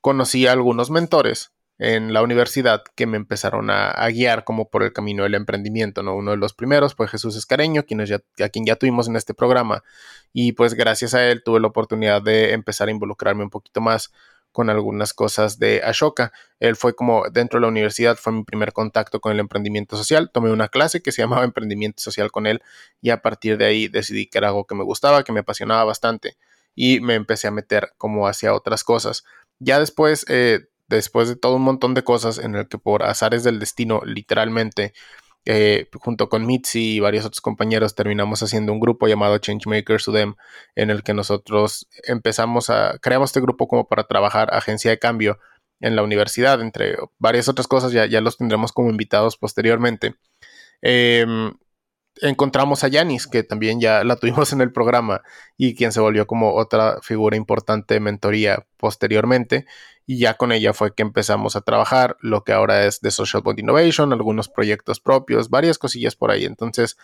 conocí 0.05 0.45
a 0.45 0.51
algunos 0.51 0.91
mentores 0.91 1.51
en 1.79 2.13
la 2.13 2.21
universidad 2.21 2.83
que 2.93 3.07
me 3.07 3.17
empezaron 3.17 3.71
a, 3.71 4.07
guiar 4.09 4.43
como 4.43 4.69
por 4.69 4.83
el 4.83 4.93
camino 4.93 5.23
del 5.23 5.33
emprendimiento, 5.33 6.03
¿no? 6.03 6.15
Uno 6.15 6.29
de 6.29 6.37
los 6.37 6.53
primeros 6.53 6.93
fue 6.93 7.07
Jesús 7.07 7.35
Escareño, 7.35 7.87
quien 7.87 8.05
ya, 8.05 8.21
a 8.43 8.49
quien 8.49 8.67
ya 8.67 8.75
tuvimos 8.75 9.07
en 9.07 9.15
este 9.15 9.33
programa, 9.33 9.83
y 10.31 10.51
pues 10.51 10.75
gracias 10.75 11.15
a 11.15 11.27
él 11.27 11.41
tuve 11.43 11.59
la 11.59 11.69
oportunidad 11.69 12.21
de 12.21 12.53
empezar 12.53 12.87
a 12.87 12.91
involucrarme 12.91 13.41
un 13.45 13.49
poquito 13.49 13.81
más 13.81 14.13
con 14.51 14.69
algunas 14.69 15.15
cosas 15.15 15.57
de 15.57 15.81
Ashoka. 15.83 16.31
Él 16.59 16.75
fue 16.75 16.95
como 16.95 17.23
dentro 17.31 17.57
de 17.57 17.61
la 17.61 17.69
universidad, 17.69 18.15
fue 18.15 18.31
mi 18.31 18.43
primer 18.43 18.73
contacto 18.73 19.19
con 19.19 19.31
el 19.31 19.39
emprendimiento 19.39 19.97
social. 19.97 20.29
Tomé 20.31 20.51
una 20.51 20.67
clase 20.67 21.01
que 21.01 21.11
se 21.11 21.23
llamaba 21.23 21.43
Emprendimiento 21.45 22.03
Social 22.03 22.29
con 22.29 22.45
él 22.45 22.61
y 23.01 23.09
a 23.09 23.23
partir 23.23 23.57
de 23.57 23.65
ahí 23.65 23.87
decidí 23.87 24.27
que 24.27 24.37
era 24.37 24.49
algo 24.49 24.67
que 24.67 24.75
me 24.75 24.83
gustaba, 24.83 25.23
que 25.23 25.31
me 25.31 25.39
apasionaba 25.39 25.83
bastante 25.83 26.37
y 26.75 26.99
me 26.99 27.15
empecé 27.15 27.47
a 27.47 27.51
meter 27.51 27.93
como 27.97 28.27
hacia 28.27 28.53
otras 28.53 28.83
cosas. 28.83 29.23
Ya 29.59 29.79
después, 29.79 30.25
eh, 30.29 30.61
después 30.87 31.29
de 31.29 31.35
todo 31.35 31.55
un 31.55 31.63
montón 31.63 31.93
de 31.93 32.03
cosas 32.03 32.37
en 32.37 32.55
el 32.55 32.67
que 32.67 32.77
por 32.77 33.03
azares 33.03 33.43
del 33.43 33.59
destino, 33.59 34.01
literalmente, 34.05 34.93
eh, 35.45 35.89
junto 35.99 36.29
con 36.29 36.45
Mitzi 36.45 36.95
y 36.95 36.99
varios 36.99 37.25
otros 37.25 37.41
compañeros, 37.41 37.95
terminamos 37.95 38.41
haciendo 38.43 38.73
un 38.73 38.79
grupo 38.79 39.07
llamado 39.07 39.37
Changemakers 39.37 40.07
Udem, 40.07 40.35
en 40.75 40.89
el 40.89 41.03
que 41.03 41.13
nosotros 41.13 41.87
empezamos 42.03 42.69
a, 42.69 42.97
creamos 43.01 43.29
este 43.29 43.41
grupo 43.41 43.67
como 43.67 43.87
para 43.87 44.05
trabajar 44.05 44.53
agencia 44.53 44.91
de 44.91 44.99
cambio 44.99 45.39
en 45.81 45.95
la 45.95 46.03
universidad, 46.03 46.61
entre 46.61 46.97
varias 47.19 47.47
otras 47.49 47.67
cosas, 47.67 47.91
ya, 47.91 48.05
ya 48.05 48.21
los 48.21 48.37
tendremos 48.37 48.71
como 48.71 48.89
invitados 48.89 49.37
posteriormente. 49.37 50.15
Em, 50.81 51.53
encontramos 52.21 52.83
a 52.83 52.87
Yanis, 52.87 53.27
que 53.27 53.43
también 53.43 53.79
ya 53.79 54.03
la 54.03 54.15
tuvimos 54.17 54.53
en 54.53 54.61
el 54.61 54.71
programa 54.71 55.21
y 55.57 55.75
quien 55.75 55.91
se 55.91 55.99
volvió 55.99 56.27
como 56.27 56.53
otra 56.55 56.99
figura 57.01 57.35
importante 57.37 57.95
de 57.95 57.99
mentoría 57.99 58.65
posteriormente. 58.77 59.65
Y 60.07 60.19
ya 60.19 60.35
con 60.35 60.51
ella 60.51 60.73
fue 60.73 60.93
que 60.93 61.01
empezamos 61.01 61.55
a 61.55 61.61
trabajar 61.61 62.15
lo 62.21 62.43
que 62.43 62.53
ahora 62.53 62.85
es 62.85 63.01
de 63.01 63.11
Social 63.11 63.41
Bond 63.41 63.59
Innovation, 63.59 64.13
algunos 64.13 64.49
proyectos 64.49 64.99
propios, 64.99 65.49
varias 65.49 65.79
cosillas 65.79 66.15
por 66.15 66.29
ahí. 66.29 66.45
Entonces, 66.45 66.97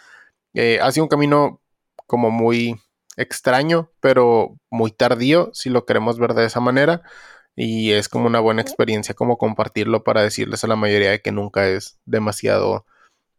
eh, 0.53 0.80
ha 0.82 0.91
sido 0.91 1.06
un 1.06 1.10
camino 1.10 1.62
como 2.06 2.30
muy 2.30 2.80
extraño, 3.18 3.91
pero 4.01 4.58
muy 4.70 4.91
tardío, 4.91 5.50
si 5.53 5.70
lo 5.70 5.86
queremos 5.86 6.20
ver 6.20 6.34
de 6.36 6.46
esa 6.46 6.60
manera. 6.60 7.01
Y 7.56 7.91
es 7.91 8.08
como 8.08 8.27
una 8.27 8.39
buena 8.39 8.62
experiencia 8.62 9.15
como 9.15 9.38
compartirlo 9.38 10.03
para 10.03 10.22
decirles 10.22 10.63
a 10.63 10.68
la 10.68 10.75
mayoría 10.75 11.12
de 11.12 11.22
que 11.22 11.32
nunca 11.32 11.68
es 11.68 12.00
demasiado 12.06 12.86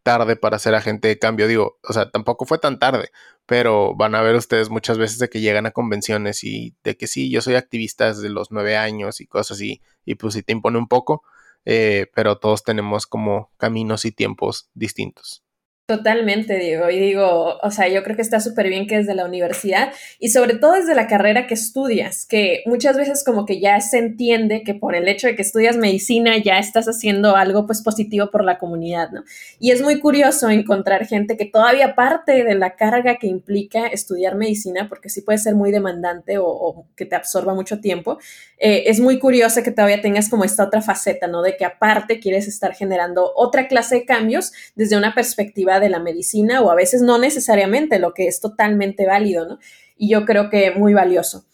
tarde 0.03 0.35
para 0.35 0.59
ser 0.59 0.75
agente 0.75 1.07
de 1.07 1.19
cambio. 1.19 1.47
Digo, 1.47 1.79
o 1.83 1.93
sea, 1.93 2.11
tampoco 2.11 2.45
fue 2.45 2.59
tan 2.59 2.79
tarde, 2.79 3.09
pero 3.45 3.95
van 3.95 4.15
a 4.15 4.21
ver 4.21 4.35
ustedes 4.35 4.69
muchas 4.69 4.97
veces 4.97 5.19
de 5.19 5.29
que 5.29 5.41
llegan 5.41 5.65
a 5.65 5.71
convenciones 5.71 6.43
y 6.43 6.75
de 6.83 6.97
que 6.97 7.07
sí, 7.07 7.31
yo 7.31 7.41
soy 7.41 7.55
activista 7.55 8.07
desde 8.07 8.29
los 8.29 8.51
nueve 8.51 8.77
años 8.77 9.21
y 9.21 9.27
cosas 9.27 9.57
así, 9.57 9.81
y 10.05 10.15
pues 10.15 10.35
sí 10.35 10.43
te 10.43 10.53
impone 10.53 10.77
un 10.77 10.87
poco, 10.87 11.23
eh, 11.65 12.07
pero 12.13 12.37
todos 12.37 12.63
tenemos 12.63 13.07
como 13.07 13.51
caminos 13.57 14.05
y 14.05 14.11
tiempos 14.11 14.69
distintos. 14.73 15.42
Totalmente, 15.85 16.57
Diego. 16.59 16.89
Y 16.89 16.97
digo, 16.97 17.57
o 17.61 17.69
sea, 17.69 17.89
yo 17.89 18.03
creo 18.03 18.15
que 18.15 18.21
está 18.21 18.39
súper 18.39 18.69
bien 18.69 18.87
que 18.87 18.95
desde 18.95 19.15
la 19.15 19.25
universidad 19.25 19.91
y 20.17 20.29
sobre 20.29 20.55
todo 20.55 20.75
desde 20.75 20.95
la 20.95 21.07
carrera 21.07 21.45
que 21.45 21.55
estudias, 21.55 22.25
que 22.25 22.63
muchas 22.65 22.95
veces 22.95 23.21
como 23.25 23.45
que 23.45 23.59
ya 23.59 23.81
se 23.81 23.97
entiende 23.97 24.63
que 24.63 24.75
por 24.75 24.95
el 24.95 25.09
hecho 25.09 25.27
de 25.27 25.35
que 25.35 25.41
estudias 25.41 25.75
medicina 25.75 26.37
ya 26.37 26.57
estás 26.57 26.87
haciendo 26.87 27.35
algo 27.35 27.65
pues 27.65 27.81
positivo 27.81 28.31
por 28.31 28.45
la 28.45 28.59
comunidad, 28.59 29.11
¿no? 29.11 29.25
Y 29.59 29.71
es 29.71 29.81
muy 29.81 29.99
curioso 29.99 30.49
encontrar 30.49 31.05
gente 31.05 31.35
que 31.35 31.43
todavía 31.43 31.95
parte 31.95 32.45
de 32.45 32.55
la 32.55 32.77
carga 32.77 33.17
que 33.17 33.27
implica 33.27 33.85
estudiar 33.87 34.35
medicina, 34.35 34.87
porque 34.87 35.09
sí 35.09 35.19
puede 35.19 35.37
ser 35.37 35.53
muy 35.53 35.71
demandante 35.71 36.37
o, 36.39 36.85
que 36.95 37.05
te 37.05 37.17
absorba 37.17 37.53
mucho 37.55 37.81
tiempo, 37.81 38.19
eh, 38.57 38.83
es 38.85 39.01
muy 39.01 39.19
curioso 39.19 39.61
que 39.63 39.71
todavía 39.71 40.01
tengas 40.01 40.29
como 40.29 40.45
esta 40.45 40.63
otra 40.63 40.81
faceta, 40.81 41.27
¿no? 41.27 41.41
De 41.41 41.57
que 41.57 41.65
aparte 41.65 42.21
quieres 42.21 42.47
estar 42.47 42.73
generando 42.73 43.33
otra 43.35 43.67
clase 43.67 43.95
de 43.95 44.05
cambios 44.05 44.53
desde 44.75 44.95
una 44.95 45.13
perspectiva 45.13 45.72
de 45.79 45.89
la 45.89 45.99
medicina 45.99 46.61
o 46.61 46.71
a 46.71 46.75
veces 46.75 47.01
no 47.01 47.17
necesariamente, 47.17 47.99
lo 47.99 48.13
que 48.13 48.27
es 48.27 48.39
totalmente 48.39 49.05
válido, 49.05 49.47
¿no? 49.47 49.59
Y 49.95 50.09
yo 50.09 50.25
creo 50.25 50.49
que 50.49 50.71
muy 50.71 50.93
valioso. 50.93 51.45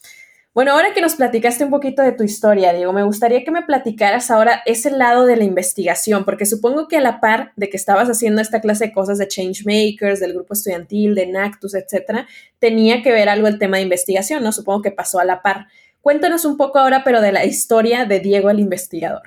Bueno, 0.59 0.73
ahora 0.73 0.93
que 0.95 1.01
nos 1.01 1.15
platicaste 1.15 1.63
un 1.63 1.69
poquito 1.69 2.01
de 2.01 2.11
tu 2.11 2.23
historia, 2.23 2.73
Diego, 2.73 2.91
me 2.91 3.03
gustaría 3.03 3.43
que 3.43 3.51
me 3.51 3.61
platicaras 3.61 4.31
ahora 4.31 4.63
ese 4.65 4.89
lado 4.89 5.27
de 5.27 5.38
la 5.38 5.43
investigación, 5.43 6.25
porque 6.25 6.47
supongo 6.47 6.88
que 6.88 6.97
a 6.97 7.01
la 7.01 7.21
par 7.21 7.53
de 7.55 7.69
que 7.69 7.77
estabas 7.77 8.09
haciendo 8.09 8.41
esta 8.41 8.59
clase 8.59 8.88
de 8.88 8.91
cosas 8.91 9.19
de 9.19 9.27
Changemakers, 9.27 10.19
del 10.19 10.33
grupo 10.33 10.55
estudiantil, 10.55 11.13
de 11.13 11.27
Nactus, 11.27 11.75
etcétera, 11.75 12.27
tenía 12.57 13.03
que 13.03 13.11
ver 13.11 13.29
algo 13.29 13.47
el 13.47 13.59
tema 13.59 13.77
de 13.77 13.83
investigación, 13.83 14.43
¿no? 14.43 14.51
Supongo 14.51 14.81
que 14.81 14.91
pasó 14.91 15.19
a 15.19 15.23
la 15.23 15.43
par. 15.43 15.67
Cuéntanos 16.01 16.43
un 16.45 16.57
poco 16.57 16.79
ahora, 16.79 17.03
pero 17.03 17.21
de 17.21 17.31
la 17.31 17.45
historia 17.45 18.05
de 18.05 18.19
Diego 18.19 18.49
el 18.49 18.59
investigador. 18.59 19.21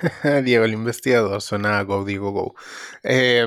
Diego 0.44 0.64
el 0.64 0.74
investigador 0.74 1.40
suena 1.40 1.78
a 1.78 1.82
Go, 1.82 2.04
Diego, 2.04 2.30
Go. 2.30 2.54
Eh, 3.02 3.46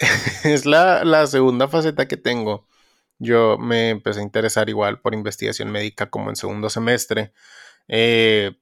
es 0.44 0.66
la, 0.66 1.26
segunda 1.26 1.68
faceta 1.68 2.08
que 2.08 2.16
tengo. 2.16 2.66
Yo 3.18 3.58
me 3.58 3.90
empecé 3.90 4.20
a 4.20 4.22
interesar 4.22 4.68
igual 4.70 5.00
por 5.00 5.14
investigación 5.14 5.70
médica 5.70 6.08
como 6.10 6.30
en 6.30 6.36
segundo 6.36 6.70
semestre. 6.70 7.32
Eh, 7.88 8.52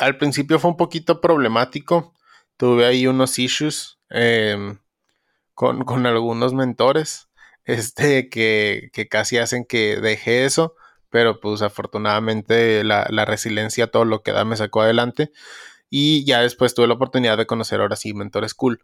al 0.00 0.18
principio 0.18 0.58
fue 0.58 0.70
un 0.72 0.76
poquito 0.76 1.20
problemático. 1.20 2.14
Tuve 2.56 2.86
ahí 2.86 3.06
unos 3.06 3.38
issues 3.38 3.98
em, 4.10 4.78
con, 5.54 6.06
algunos 6.06 6.54
mentores 6.54 7.28
este, 7.64 8.28
que, 8.28 8.90
casi 9.10 9.38
hacen 9.38 9.64
que 9.64 9.96
deje 10.00 10.44
eso. 10.44 10.74
Pero 11.10 11.38
pues 11.40 11.62
afortunadamente 11.62 12.82
la, 12.82 13.06
la 13.10 13.24
resiliencia, 13.24 13.86
todo 13.88 14.04
lo 14.04 14.22
que 14.22 14.32
da, 14.32 14.44
me 14.44 14.56
sacó 14.56 14.82
adelante. 14.82 15.30
Y 15.90 16.24
ya 16.24 16.40
después 16.40 16.74
tuve 16.74 16.88
la 16.88 16.94
oportunidad 16.94 17.38
de 17.38 17.46
conocer 17.46 17.80
ahora 17.80 17.94
sí 17.94 18.14
mentores 18.14 18.54
cool 18.54 18.82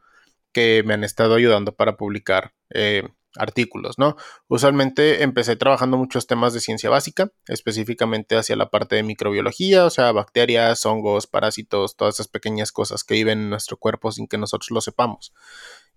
que 0.52 0.83
me 0.85 0.95
han 0.95 1.04
estado 1.04 1.35
ayudando 1.35 1.75
para 1.75 1.97
publicar 1.97 2.54
eh, 2.71 3.09
artículos, 3.37 3.99
¿no? 3.99 4.16
Usualmente 4.49 5.23
empecé 5.23 5.57
trabajando 5.57 5.97
muchos 5.97 6.26
temas 6.26 6.52
de 6.52 6.61
ciencia 6.61 6.90
básica, 6.90 7.30
específicamente 7.47 8.37
hacia 8.37 8.57
la 8.57 8.71
parte 8.71 8.97
de 8.97 9.02
microbiología, 9.02 9.85
o 9.85 9.90
sea, 9.90 10.12
bacterias, 10.12 10.85
hongos, 10.85 11.26
parásitos, 11.26 11.97
todas 11.97 12.16
esas 12.16 12.28
pequeñas 12.28 12.73
cosas 12.73 13.04
que 13.04 13.14
viven 13.14 13.40
en 13.40 13.50
nuestro 13.50 13.76
cuerpo 13.76 14.11
sin 14.12 14.26
que 14.26 14.38
nosotros 14.38 14.71
lo 14.71 14.80
sepamos. 14.80 15.33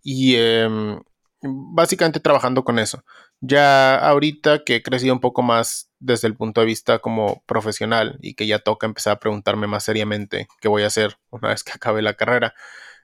Y 0.03 0.35
em, 0.35 0.99
básicamente 1.43 2.19
trabajando 2.19 2.63
con 2.63 2.79
eso. 2.79 3.03
Ya 3.41 3.95
ahorita 3.97 4.63
que 4.63 4.77
he 4.77 4.83
crecido 4.83 5.13
un 5.13 5.19
poco 5.19 5.41
más 5.41 5.91
desde 5.99 6.27
el 6.27 6.35
punto 6.35 6.61
de 6.61 6.67
vista 6.67 6.99
como 6.99 7.43
profesional 7.45 8.17
y 8.21 8.35
que 8.35 8.47
ya 8.47 8.59
toca 8.59 8.87
empezar 8.87 9.13
a 9.13 9.19
preguntarme 9.19 9.67
más 9.67 9.83
seriamente 9.83 10.47
qué 10.61 10.67
voy 10.67 10.83
a 10.83 10.87
hacer 10.87 11.17
una 11.29 11.49
vez 11.49 11.63
que 11.63 11.71
acabe 11.75 12.01
la 12.01 12.15
carrera, 12.15 12.53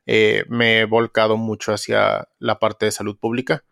eh, 0.05 0.45
me 0.49 0.79
he 0.79 0.85
volcado 0.85 1.37
mucho 1.37 1.73
hacia 1.73 2.27
la 2.39 2.59
parte 2.59 2.85
de 2.85 2.91
salud 2.91 3.17
pública, 3.17 3.63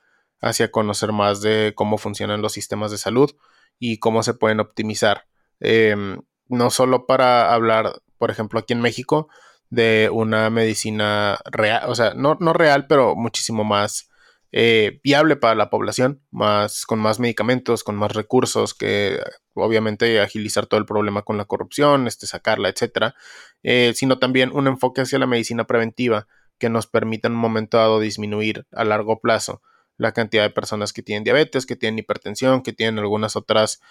hacia 0.41 0.71
conocer 0.71 1.11
más 1.11 1.41
de 1.41 1.73
cómo 1.75 1.97
funcionan 1.97 2.41
los 2.41 2.53
sistemas 2.53 2.91
de 2.91 2.97
salud 2.97 3.31
y 3.79 3.99
cómo 3.99 4.23
se 4.23 4.33
pueden 4.33 4.59
optimizar. 4.59 5.25
Em, 5.59 6.21
no 6.47 6.69
solo 6.69 7.05
para 7.07 7.53
hablar, 7.53 8.01
por 8.17 8.31
ejemplo, 8.31 8.59
aquí 8.59 8.73
en 8.73 8.81
México, 8.81 9.29
de 9.69 10.09
una 10.11 10.49
medicina 10.49 11.39
real, 11.45 11.89
o 11.89 11.95
sea, 11.95 12.13
no, 12.13 12.37
no 12.39 12.53
real, 12.53 12.87
pero 12.87 13.15
muchísimo 13.15 13.63
más 13.63 14.09
eh, 14.51 15.01
viable 15.03 15.35
para 15.35 15.55
la 15.55 15.69
población, 15.69 16.21
más, 16.31 16.85
con 16.85 16.99
más 16.99 17.19
medicamentos, 17.19 17.83
con 17.83 17.95
más 17.95 18.13
recursos, 18.13 18.73
que 18.73 19.19
obviamente 19.53 20.21
agilizar 20.21 20.67
todo 20.67 20.79
el 20.79 20.85
problema 20.85 21.23
con 21.23 21.37
la 21.37 21.45
corrupción, 21.45 22.07
este, 22.07 22.27
sacarla, 22.27 22.69
etcétera, 22.69 23.15
eh, 23.63 23.93
sino 23.95 24.19
también 24.19 24.51
un 24.53 24.67
enfoque 24.67 25.01
hacia 25.01 25.19
la 25.19 25.27
medicina 25.27 25.65
preventiva 25.65 26.27
que 26.57 26.69
nos 26.69 26.87
permita 26.87 27.27
en 27.27 27.35
un 27.35 27.39
momento 27.39 27.77
dado 27.77 27.99
disminuir 27.99 28.65
a 28.71 28.83
largo 28.83 29.19
plazo 29.19 29.61
la 29.97 30.11
cantidad 30.11 30.43
de 30.43 30.51
personas 30.51 30.93
que 30.93 31.01
tienen 31.01 31.23
diabetes, 31.23 31.65
que 31.65 31.75
tienen 31.75 31.99
hipertensión, 31.99 32.61
que 32.61 32.73
tienen 32.73 32.99
algunas 32.99 33.35
otras 33.35 33.81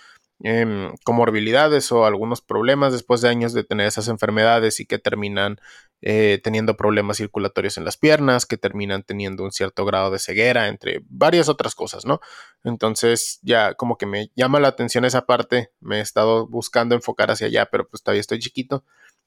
Em, 0.40 0.94
comorbilidades 1.02 1.90
o 1.92 2.04
algunos 2.04 2.42
problemas 2.42 2.92
después 2.92 3.23
de 3.23 3.30
años 3.30 3.54
de 3.54 3.64
tener 3.64 3.87
esas 3.87 4.08
enfermedades 4.08 4.80
y 4.80 4.87
que 4.87 4.99
terminan 4.99 5.58
eh, 6.02 6.40
teniendo 6.44 6.76
problemas 6.76 7.16
circulatorios 7.16 7.78
en 7.78 7.87
las 7.87 7.96
piernas, 7.96 8.44
que 8.44 8.58
terminan 8.58 9.02
teniendo 9.02 9.44
un 9.44 9.50
cierto 9.50 9.87
grado 9.87 10.11
de 10.11 10.18
ceguera, 10.18 10.68
entre 10.68 11.00
varias 11.08 11.49
otras 11.49 11.75
cosas, 11.75 12.04
¿no? 12.04 12.20
Entonces 12.64 13.38
ya 13.42 13.73
como 13.75 13.96
que 13.96 14.04
me 14.04 14.30
llama 14.37 14.61
la 14.61 14.68
atención 14.68 15.06
esa 15.06 15.25
parte, 15.25 15.70
me 15.80 15.99
he 15.99 16.00
estado 16.02 16.46
buscando 16.46 16.94
enfocar 16.94 17.30
hacia 17.30 17.46
allá, 17.46 17.66
pero 17.70 17.88
pues 17.88 18.02
todavía 18.02 18.20
estoy 18.20 18.38
chiquito, 18.38 18.85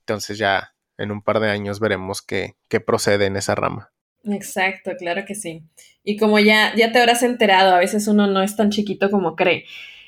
entonces 0.10 0.38
ya 0.38 0.74
en 0.98 1.12
un 1.12 1.22
par 1.22 1.40
de 1.40 1.50
años 1.50 1.80
veremos 1.80 2.22
qué, 2.22 2.56
qué 2.68 2.80
procede 2.80 3.28
en 3.28 3.38
esa 3.38 3.56
rama. 3.56 3.92
Exacto, 4.26 4.92
claro 4.98 5.24
que 5.26 5.36
sí. 5.36 5.64
Y 6.04 6.18
como 6.18 6.40
ya, 6.40 6.74
ya 6.76 6.92
te 6.92 7.00
habrás 7.00 7.24
enterado, 7.24 7.76
a 7.76 7.80
veces 7.80 8.08
uno 8.08 8.28
no 8.28 8.42
es 8.42 8.56
tan 8.56 8.70
chiquito 8.70 9.10
como 9.10 9.36
cree. 9.36 9.66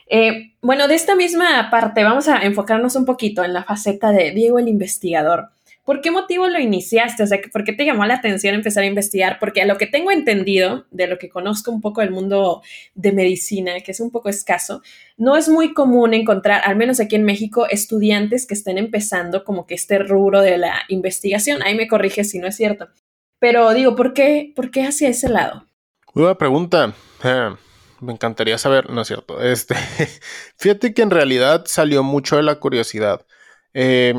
Eh, 0.08 0.55
bueno, 0.62 0.88
de 0.88 0.96
esta 0.96 1.15
misma 1.15 1.70
parte 1.70 2.03
vamos 2.03 2.27
a 2.27 2.39
enfocarnos 2.39 2.96
un 2.96 3.05
poquito 3.05 3.43
en 3.43 3.53
la 3.53 3.63
faceta 3.63 4.12
de 4.12 4.31
Diego 4.31 4.60
el 4.60 4.67
investigador. 4.67 5.50
¿Por 5.84 6.02
qué 6.02 6.12
motivo 6.12 6.48
lo 6.48 6.60
iniciaste? 6.60 7.24
O 7.24 7.28
sea, 7.28 7.40
¿por 7.52 7.64
qué 7.64 7.74
te 7.74 7.86
llamó 7.86 8.06
la 8.06 8.16
atención 8.16 8.54
empezar 8.54 8.84
a 8.84 8.88
investigar? 8.88 9.38
Porque 9.40 9.62
a 9.62 9.66
lo 9.66 9.78
que 9.78 9.88
tengo 9.88 10.12
entendido, 10.12 10.86
de 10.92 11.08
lo 11.08 11.18
que 11.18 11.30
conozco 11.30 11.72
un 11.72 11.82
poco 11.82 12.02
del 12.02 12.12
mundo 12.12 12.62
de 12.94 13.12
medicina, 13.12 13.80
que 13.84 13.92
es 13.92 14.00
un 14.00 14.12
poco 14.12 14.30
escaso, 14.30 14.84
no 15.18 15.36
es 15.36 15.50
muy 15.50 15.74
común 15.74 16.14
encontrar, 16.14 16.62
al 16.66 16.76
menos 16.76 17.00
aquí 17.00 17.16
en 17.16 17.24
México, 17.24 17.68
estudiantes 17.68 18.46
que 18.46 18.54
estén 18.54 18.78
empezando 18.78 19.44
como 19.44 19.66
que 19.66 19.74
este 19.74 19.98
rubro 20.00 20.42
de 20.42 20.60
la 20.60 20.82
investigación. 20.88 21.64
Ahí 21.64 21.76
me 21.76 21.88
corrige 21.88 22.24
si 22.24 22.38
no 22.38 22.48
es 22.48 22.56
cierto. 22.56 22.90
Pero 23.40 23.74
digo, 23.74 23.96
¿por 23.96 24.14
qué, 24.14 24.54
por 24.56 24.70
qué 24.70 24.84
hacia 24.84 25.10
ese 25.10 25.30
lado? 25.30 25.66
Buena 26.14 26.38
pregunta. 26.38 26.94
Eh, 27.24 27.56
me 28.02 28.14
encantaría 28.14 28.60
saber, 28.60 28.92
no 28.92 29.02
es 29.02 29.08
cierto. 29.08 29.42
Este, 29.42 29.76
fíjate 30.58 30.94
que 30.94 31.02
en 31.02 31.10
realidad 31.10 31.64
salió 31.66 32.04
mucho 32.04 32.36
de 32.36 32.44
la 32.44 32.60
curiosidad. 32.60 33.26
Eh, 33.74 34.14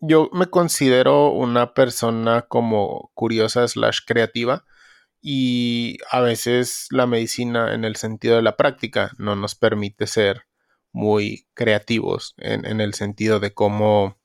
yo 0.00 0.30
me 0.32 0.46
considero 0.46 1.30
una 1.30 1.74
persona 1.74 2.42
como 2.42 3.10
curiosa 3.14 3.66
slash 3.66 4.00
creativa 4.06 4.64
y 5.20 5.98
a 6.10 6.20
veces 6.20 6.86
la 6.90 7.06
medicina 7.06 7.74
en 7.74 7.84
el 7.84 7.96
sentido 7.96 8.36
de 8.36 8.42
la 8.42 8.56
práctica 8.56 9.12
no 9.18 9.34
nos 9.36 9.54
permite 9.54 10.06
ser 10.06 10.46
muy 10.92 11.46
creativos 11.54 12.34
en, 12.38 12.80
el 12.80 12.94
sentido 12.94 13.40
de 13.40 13.52
cómo 13.52 14.18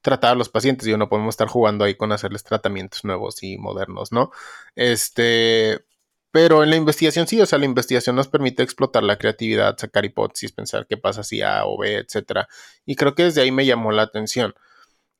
tratar 0.00 0.32
a 0.32 0.34
los 0.36 0.48
pacientes 0.48 0.88
y 0.88 0.96
no 0.96 1.08
podemos 1.08 1.34
estar 1.34 1.48
jugando 1.48 1.84
ahí 1.84 1.94
con 1.94 2.12
hacerles 2.12 2.44
tratamientos 2.44 3.04
nuevos 3.04 3.42
y 3.42 3.58
modernos, 3.58 4.12
¿no? 4.12 4.30
Este, 4.76 5.84
pero 6.30 6.62
en 6.62 6.70
la 6.70 6.76
investigación 6.76 7.26
sí, 7.26 7.40
o 7.40 7.46
sea, 7.46 7.58
la 7.58 7.64
investigación 7.66 8.16
nos 8.16 8.28
permite 8.28 8.62
explotar 8.62 9.02
la 9.02 9.18
creatividad, 9.18 9.76
sacar 9.78 10.04
hipótesis, 10.04 10.52
pensar 10.52 10.86
qué 10.86 10.96
pasa 10.96 11.22
si 11.24 11.42
A 11.42 11.66
o 11.66 11.76
B, 11.78 11.96
etcétera. 11.96 12.48
Y 12.86 12.94
creo 12.96 13.14
que 13.14 13.24
desde 13.24 13.42
ahí 13.42 13.50
me 13.50 13.66
llamó 13.66 13.92
la 13.92 14.02
atención. 14.02 14.54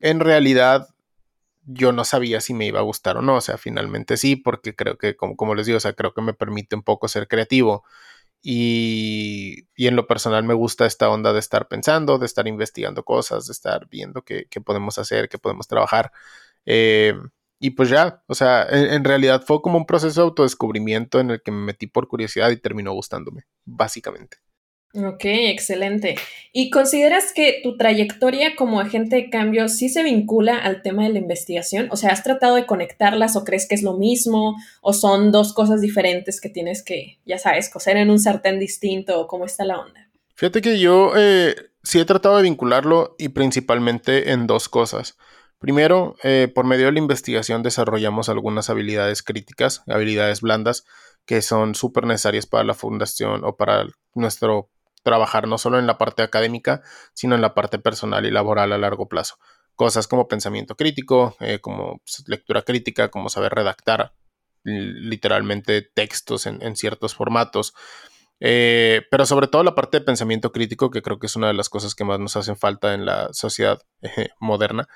En 0.01 0.21
realidad, 0.21 0.89
yo 1.67 1.93
no 1.93 2.05
sabía 2.05 2.41
si 2.41 2.55
me 2.55 2.67
iba 2.67 2.81
a 2.81 2.83
gustar 2.83 3.17
o 3.17 3.23
no, 3.23 3.37
o 3.37 3.41
sea, 3.41 3.59
finalmente 3.59 4.17
sí, 4.17 4.37
porque 4.37 4.75
creo 4.77 4.99
que, 4.99 5.17
como, 5.17 5.55
les 5.55 5.67
digo, 5.67 5.79
o 5.79 5.81
sea, 5.81 5.95
creo 5.95 6.15
que 6.15 6.23
me 6.23 6.35
permite 6.35 6.77
un 6.77 6.83
poco 6.83 7.09
ser 7.09 7.29
creativo. 7.29 7.85
Y, 8.43 9.67
y, 9.77 9.89
en 9.89 9.97
lo 9.97 10.07
personal 10.07 10.45
me 10.45 10.55
gusta 10.55 10.87
esta 10.87 11.09
onda 11.11 11.33
de 11.33 11.41
estar 11.41 11.69
pensando, 11.69 12.19
de 12.19 12.27
estar 12.27 12.47
investigando 12.47 13.05
cosas, 13.05 13.47
de 13.47 13.53
estar 13.53 13.89
viendo 13.89 14.23
qué, 14.23 14.47
qué 14.51 14.61
podemos 14.61 14.99
hacer, 14.99 15.29
qué 15.29 15.39
podemos 15.39 15.67
trabajar. 15.69 16.13
Eh, 16.67 17.15
y 17.59 17.71
pues 17.71 17.89
ya, 17.89 18.23
o 18.27 18.35
sea, 18.35 18.67
en, 18.69 19.05
realidad 19.05 19.43
fue 19.47 19.63
como 19.63 19.79
un 19.79 19.87
proceso 19.87 20.21
de 20.21 20.25
autodescubrimiento 20.27 21.21
en 21.21 21.31
el 21.31 21.43
que 21.43 21.51
me 21.53 21.65
metí 21.65 21.87
por 21.87 22.07
curiosidad 22.07 22.51
y 22.51 22.59
terminó 22.59 22.93
gustándome, 22.93 23.47
básicamente. 23.65 24.39
Ok, 25.05 25.25
excelente. 25.25 26.15
¿Y 26.53 26.71
consideras 26.71 27.35
que 27.35 27.61
tu 27.63 27.77
trayectoria 27.77 28.57
como 28.57 28.81
agente 28.81 29.17
de 29.17 29.31
cambio 29.31 29.69
sí 29.69 29.91
se 29.91 30.03
vincula 30.03 30.57
al 30.57 30.81
tema 30.81 31.03
de 31.03 31.11
la 31.11 31.19
investigación? 31.19 31.89
O 31.91 31.97
sea, 31.97 32.13
¿has 32.13 32.23
tratado 32.23 32.55
de 32.55 32.65
conectarlas 32.65 33.37
o 33.37 33.45
crees 33.45 33.69
que 33.69 33.75
es 33.75 33.83
lo 33.83 33.99
mismo? 33.99 34.57
¿O 34.81 34.95
son 34.95 35.33
dos 35.33 35.53
cosas 35.53 35.83
diferentes 35.83 36.41
que 36.41 36.49
tienes 36.49 36.83
que, 36.83 37.19
ya 37.27 37.37
sabes, 37.37 37.69
coser 37.69 37.99
en 37.99 38.09
un 38.09 38.19
sartén 38.19 38.59
distinto 38.59 39.21
o 39.21 39.27
cómo 39.27 39.45
está 39.45 39.67
la 39.67 39.81
onda? 39.81 40.09
Fíjate 40.35 40.63
que 40.63 40.79
yo 40.79 41.13
eh, 41.15 41.55
sí 41.83 41.99
he 41.99 42.05
tratado 42.07 42.39
de 42.39 42.45
vincularlo 42.45 43.17
y 43.19 43.29
principalmente 43.29 44.33
en 44.33 44.47
dos 44.47 44.71
cosas. 44.71 45.19
Primero, 45.59 46.17
eh, 46.23 46.51
por 46.55 46.65
medio 46.65 46.87
de 46.87 46.93
la 46.93 46.99
investigación 46.99 47.63
desarrollamos 47.63 48.31
algunas 48.31 48.71
habilidades 48.71 49.23
críticas, 49.23 49.83
habilidades 49.89 50.41
blandas, 50.41 50.87
que 51.27 51.43
son 51.43 51.75
súper 51.75 52.07
necesarias 52.07 52.47
para 52.47 52.65
la 52.65 52.75
fundación 52.75 53.45
o 53.45 53.57
para 53.57 53.87
nuestro 54.15 54.71
trabajar 55.07 55.47
no 55.47 55.57
solo 55.57 55.79
en 55.79 55.87
la 55.87 55.99
parte 55.99 56.25
académica, 56.25 56.83
sino 57.15 57.37
en 57.37 57.41
la 57.41 57.55
parte 57.55 57.79
personal 57.79 58.27
y 58.27 58.33
laboral 58.33 58.73
a 58.73 58.79
largo 58.79 59.09
plazo. 59.09 59.37
Cosas 59.77 60.09
como 60.09 60.27
pensamiento 60.27 60.75
crítico, 60.75 61.37
eh, 61.39 61.61
como 61.61 61.99
pues, 61.99 62.25
lectura 62.27 62.63
crítica, 62.63 63.09
como 63.09 63.29
saber 63.29 63.55
redactar 63.55 64.15
literalmente 64.65 65.81
textos 65.81 66.47
en, 66.47 66.75
ciertos 66.75 67.15
formatos. 67.15 67.73
Eh, 68.41 69.03
pero 69.09 69.27
sobre 69.27 69.47
todo 69.47 69.63
la 69.63 69.77
parte 69.77 70.01
de 70.01 70.05
pensamiento 70.05 70.51
crítico, 70.51 70.91
que 70.91 71.03
creo 71.03 71.21
que 71.21 71.29
es 71.29 71.37
una 71.37 71.47
de 71.47 71.55
las 71.55 71.69
cosas 71.69 71.95
que 71.95 72.03
más 72.03 72.19
nos 72.19 72.37
hacen 72.37 72.57
falta 72.57 72.93
en 72.93 73.07
la 73.07 73.33
sociedad 73.33 73.81
moderna. 74.41 74.89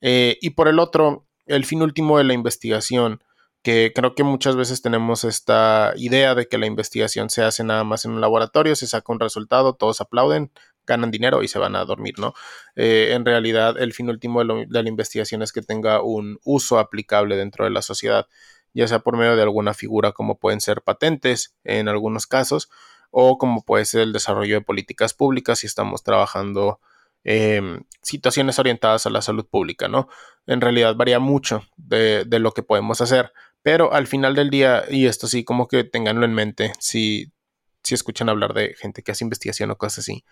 Eh, 0.00 0.38
y 0.40 0.50
por 0.50 0.68
el 0.68 0.78
otro, 0.78 1.26
el 1.44 1.66
fin 1.66 1.82
último 1.82 2.16
de 2.16 2.24
la 2.24 2.32
investigación, 2.32 3.22
que 3.62 3.92
creo 3.94 4.14
que 4.14 4.24
muchas 4.24 4.56
veces 4.56 4.82
tenemos 4.82 5.24
esta 5.24 5.92
idea 5.96 6.34
de 6.34 6.46
que 6.48 6.58
la 6.58 6.66
investigación 6.66 7.30
se 7.30 7.42
hace 7.42 7.64
nada 7.64 7.84
más 7.84 8.04
en 8.04 8.12
un 8.12 8.20
laboratorio, 8.20 8.74
se 8.76 8.86
saca 8.86 9.12
un 9.12 9.20
resultado, 9.20 9.74
todos 9.74 10.00
aplauden, 10.00 10.50
ganan 10.86 11.10
dinero 11.10 11.42
y 11.42 11.48
se 11.48 11.58
van 11.58 11.76
a 11.76 11.84
dormir, 11.84 12.18
¿no? 12.18 12.34
Eh, 12.76 13.10
en 13.12 13.24
realidad, 13.24 13.78
el 13.78 13.92
fin 13.92 14.08
último 14.08 14.44
de, 14.44 14.66
la 14.68 14.88
investigación 14.88 15.42
es 15.42 15.52
que 15.52 15.62
tenga 15.62 16.02
un 16.02 16.38
uso 16.44 16.78
aplicable 16.78 17.36
dentro 17.36 17.64
de 17.64 17.70
la 17.70 17.82
sociedad, 17.82 18.28
ya 18.74 18.88
sea 18.88 19.00
por 19.00 19.16
medio 19.16 19.36
de 19.36 19.42
alguna 19.42 19.74
figura 19.74 20.12
como 20.12 20.38
pueden 20.38 20.60
ser 20.60 20.82
patentes 20.82 21.54
en 21.64 21.88
algunos 21.88 22.26
casos, 22.26 22.70
o 23.10 23.38
como 23.38 23.62
puede 23.64 23.84
ser 23.84 24.02
el 24.02 24.12
desarrollo 24.12 24.56
de 24.56 24.60
políticas 24.62 25.14
públicas 25.14 25.60
si 25.60 25.66
estamos 25.66 26.02
trabajando 26.02 26.80
Em, 27.22 27.82
situaciones 28.00 28.58
orientadas 28.58 29.04
a 29.04 29.10
la 29.10 29.20
salud 29.20 29.46
pública, 29.46 29.88
¿no? 29.88 30.08
En 30.46 30.62
realidad 30.62 30.94
varía 30.96 31.18
mucho 31.18 31.62
de, 31.76 32.24
lo 32.30 32.52
que 32.52 32.62
podemos 32.62 33.02
hacer, 33.02 33.32
pero 33.62 33.92
al 33.92 34.06
final 34.06 34.34
del 34.34 34.50
día, 34.50 34.84
y 34.88 35.06
esto 35.06 35.26
sí, 35.26 35.44
como 35.44 35.68
que 35.68 35.84
tenganlo 35.84 36.24
en 36.24 36.34
mente, 36.34 36.72
si, 36.78 37.32
si 37.82 37.94
escuchan 37.94 38.28
hablar 38.28 38.54
de 38.54 38.74
gente 38.74 39.02
que 39.02 39.12
hace 39.12 39.24
investigación 39.24 39.70
o 39.70 39.78
cosas 39.78 40.00
así, 40.00 40.24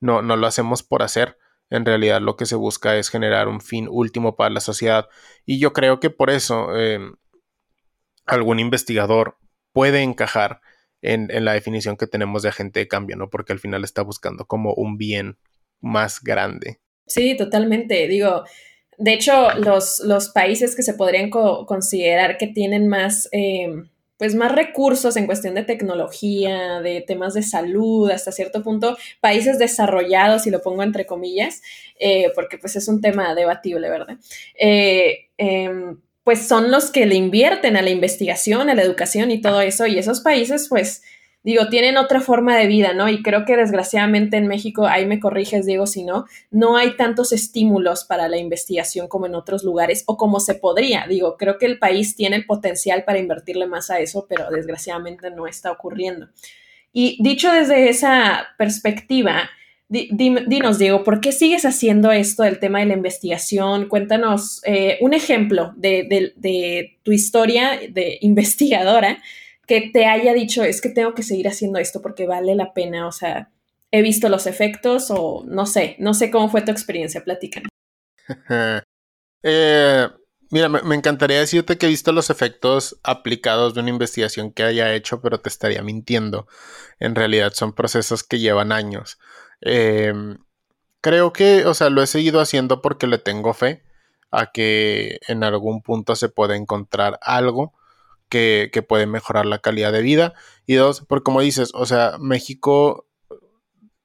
no, 0.00 0.22
no 0.22 0.36
lo 0.36 0.46
hacemos 0.46 0.82
por 0.82 1.02
hacer. 1.02 1.38
En 1.70 1.84
realidad 1.84 2.20
lo 2.20 2.36
que 2.36 2.46
se 2.46 2.54
busca 2.54 2.96
es 2.96 3.08
generar 3.08 3.48
un 3.48 3.60
fin 3.60 3.88
último 3.90 4.36
para 4.36 4.50
la 4.50 4.60
sociedad. 4.60 5.08
Y 5.44 5.58
yo 5.58 5.72
creo 5.72 6.00
que 6.00 6.10
por 6.10 6.30
eso 6.30 6.76
em, 6.76 7.16
algún 8.26 8.60
investigador 8.60 9.38
puede 9.72 10.02
encajar 10.02 10.60
en, 11.02 11.28
en, 11.30 11.44
la 11.44 11.54
definición 11.54 11.96
que 11.96 12.06
tenemos 12.06 12.42
de 12.42 12.50
agente 12.50 12.80
de 12.80 12.88
cambio, 12.88 13.16
¿no? 13.16 13.30
Porque 13.30 13.52
al 13.52 13.58
final 13.58 13.84
está 13.84 14.02
buscando 14.02 14.46
como 14.46 14.74
un 14.74 14.96
bien 14.96 15.38
más 15.80 16.22
grande. 16.22 16.80
Sí, 17.06 17.36
totalmente. 17.36 18.06
Digo, 18.06 18.44
de 18.98 19.12
hecho, 19.12 19.50
los, 19.58 20.00
los 20.00 20.28
países 20.30 20.74
que 20.74 20.82
se 20.82 20.94
podrían 20.94 21.30
considerar 21.30 22.38
que 22.38 22.46
tienen 22.46 22.88
más, 22.88 23.28
em, 23.32 23.88
pues 24.18 24.34
más 24.34 24.52
recursos 24.52 25.16
en 25.16 25.26
cuestión 25.26 25.54
de 25.54 25.62
tecnología, 25.62 26.80
de 26.80 27.02
temas 27.02 27.34
de 27.34 27.42
salud, 27.42 28.10
hasta 28.10 28.32
cierto 28.32 28.62
punto, 28.62 28.96
países 29.20 29.58
desarrollados, 29.58 30.46
y 30.46 30.50
lo 30.50 30.62
pongo 30.62 30.82
entre 30.82 31.04
comillas, 31.06 31.62
eh, 31.98 32.32
porque 32.34 32.58
pues 32.58 32.76
es 32.76 32.88
un 32.88 33.00
tema 33.00 33.34
debatible, 33.34 33.90
¿verdad? 33.90 34.16
Eh, 34.58 35.28
em, 35.36 36.00
pues 36.24 36.48
son 36.48 36.70
los 36.70 36.90
que 36.90 37.06
le 37.06 37.14
invierten 37.14 37.76
a 37.76 37.82
la 37.82 37.90
investigación, 37.90 38.70
a 38.70 38.74
la 38.74 38.82
educación 38.82 39.30
y 39.30 39.40
todo 39.40 39.60
eso, 39.60 39.86
y 39.86 39.98
esos 39.98 40.20
países 40.20 40.68
pues 40.68 41.02
digo, 41.46 41.68
tienen 41.68 41.96
otra 41.96 42.20
forma 42.20 42.56
de 42.58 42.66
vida, 42.66 42.92
¿no? 42.92 43.08
Y 43.08 43.22
creo 43.22 43.44
que 43.44 43.56
desgraciadamente 43.56 44.36
en 44.36 44.48
México, 44.48 44.88
ahí 44.88 45.06
me 45.06 45.20
corriges, 45.20 45.64
Diego, 45.64 45.86
si 45.86 46.02
no, 46.02 46.26
no 46.50 46.76
hay 46.76 46.96
tantos 46.96 47.32
estímulos 47.32 48.04
para 48.04 48.28
la 48.28 48.36
investigación 48.36 49.06
como 49.06 49.26
en 49.26 49.36
otros 49.36 49.62
lugares 49.62 50.02
o 50.08 50.16
como 50.16 50.40
se 50.40 50.56
podría. 50.56 51.06
Digo, 51.08 51.36
creo 51.36 51.56
que 51.56 51.66
el 51.66 51.78
país 51.78 52.16
tiene 52.16 52.34
el 52.34 52.46
potencial 52.46 53.04
para 53.04 53.20
invertirle 53.20 53.68
más 53.68 53.90
a 53.90 54.00
eso, 54.00 54.26
pero 54.28 54.50
desgraciadamente 54.50 55.30
no 55.30 55.46
está 55.46 55.70
ocurriendo. 55.70 56.26
Y 56.92 57.16
dicho 57.22 57.52
desde 57.52 57.90
esa 57.90 58.48
perspectiva, 58.58 59.48
dinos, 59.88 60.80
Diego, 60.80 61.04
¿por 61.04 61.20
qué 61.20 61.30
sigues 61.30 61.64
haciendo 61.64 62.10
esto 62.10 62.42
del 62.42 62.58
tema 62.58 62.80
de 62.80 62.86
la 62.86 62.94
investigación? 62.94 63.88
Cuéntanos 63.88 64.62
eh, 64.64 64.98
un 65.00 65.14
ejemplo 65.14 65.74
de, 65.76 66.32
de 66.34 66.98
tu 67.04 67.12
historia 67.12 67.78
de 67.88 68.18
investigadora 68.20 69.22
que 69.66 69.90
te 69.92 70.06
haya 70.06 70.32
dicho, 70.32 70.62
es 70.62 70.80
que 70.80 70.88
tengo 70.88 71.14
que 71.14 71.22
seguir 71.22 71.48
haciendo 71.48 71.78
esto 71.78 72.00
porque 72.02 72.26
vale 72.26 72.54
la 72.54 72.72
pena, 72.72 73.06
o 73.06 73.12
sea, 73.12 73.50
he 73.90 74.02
visto 74.02 74.28
los 74.28 74.46
efectos 74.46 75.10
o 75.10 75.44
no 75.46 75.66
sé, 75.66 75.96
no 75.98 76.14
sé 76.14 76.30
cómo 76.30 76.48
fue 76.48 76.62
tu 76.62 76.70
experiencia, 76.70 77.24
platícanos. 77.24 77.68
eh, 79.42 80.08
mira, 80.50 80.68
me, 80.68 80.94
encantaría 80.94 81.40
decirte 81.40 81.78
que 81.78 81.86
he 81.86 81.88
visto 81.90 82.12
los 82.12 82.30
efectos 82.30 82.98
aplicados 83.02 83.74
de 83.74 83.80
una 83.80 83.90
investigación 83.90 84.52
que 84.52 84.62
haya 84.62 84.94
hecho, 84.94 85.20
pero 85.20 85.40
te 85.40 85.48
estaría 85.48 85.82
mintiendo. 85.82 86.46
En 86.98 87.14
realidad 87.14 87.52
son 87.54 87.74
procesos 87.74 88.24
que 88.24 88.38
llevan 88.38 88.72
años. 88.72 89.18
Em, 89.60 90.38
creo 91.00 91.32
que, 91.32 91.66
o 91.66 91.74
sea, 91.74 91.90
lo 91.90 92.02
he 92.02 92.06
seguido 92.06 92.40
haciendo 92.40 92.82
porque 92.82 93.06
le 93.06 93.18
tengo 93.18 93.54
fe 93.54 93.82
a 94.30 94.50
que 94.52 95.18
en 95.28 95.44
algún 95.44 95.82
punto 95.82 96.16
se 96.16 96.28
pueda 96.28 96.56
encontrar 96.56 97.18
algo 97.22 97.74
que, 98.28 98.70
que 98.72 98.82
puede 98.82 99.06
mejorar 99.06 99.46
la 99.46 99.58
calidad 99.58 99.92
de 99.92 100.02
vida. 100.02 100.34
Y 100.66 100.74
dos, 100.74 101.04
porque 101.08 101.24
como 101.24 101.40
dices, 101.40 101.70
o 101.74 101.86
sea, 101.86 102.16
México, 102.18 103.06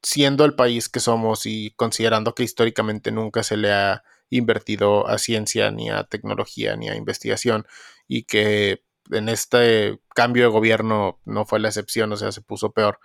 siendo 0.03 0.45
el 0.45 0.55
país 0.55 0.89
que 0.89 0.99
somos 0.99 1.45
y 1.45 1.71
considerando 1.75 2.33
que 2.35 2.43
históricamente 2.43 3.11
nunca 3.11 3.43
se 3.43 3.57
le 3.57 3.71
ha 3.71 4.03
invertido 4.29 5.07
a 5.07 5.17
ciencia, 5.17 5.71
ni 5.71 5.89
a 5.89 6.05
tecnología, 6.05 6.75
ni 6.75 6.89
a 6.89 6.95
investigación, 6.95 7.65
y 8.07 8.23
que 8.23 8.83
en 9.11 9.29
este 9.29 9.99
cambio 10.15 10.43
de 10.43 10.49
gobierno 10.49 11.19
no 11.25 11.45
fue 11.45 11.59
la 11.59 11.67
excepción, 11.67 12.11
o 12.13 12.17
sea, 12.17 12.31
se 12.31 12.41
puso 12.41 12.71
peor. 12.71 12.99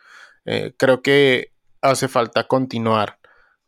Eh, 0.44 0.74
creo 0.78 1.02
que 1.02 1.52
hace 1.82 2.08
falta 2.08 2.46
continuar 2.46 3.18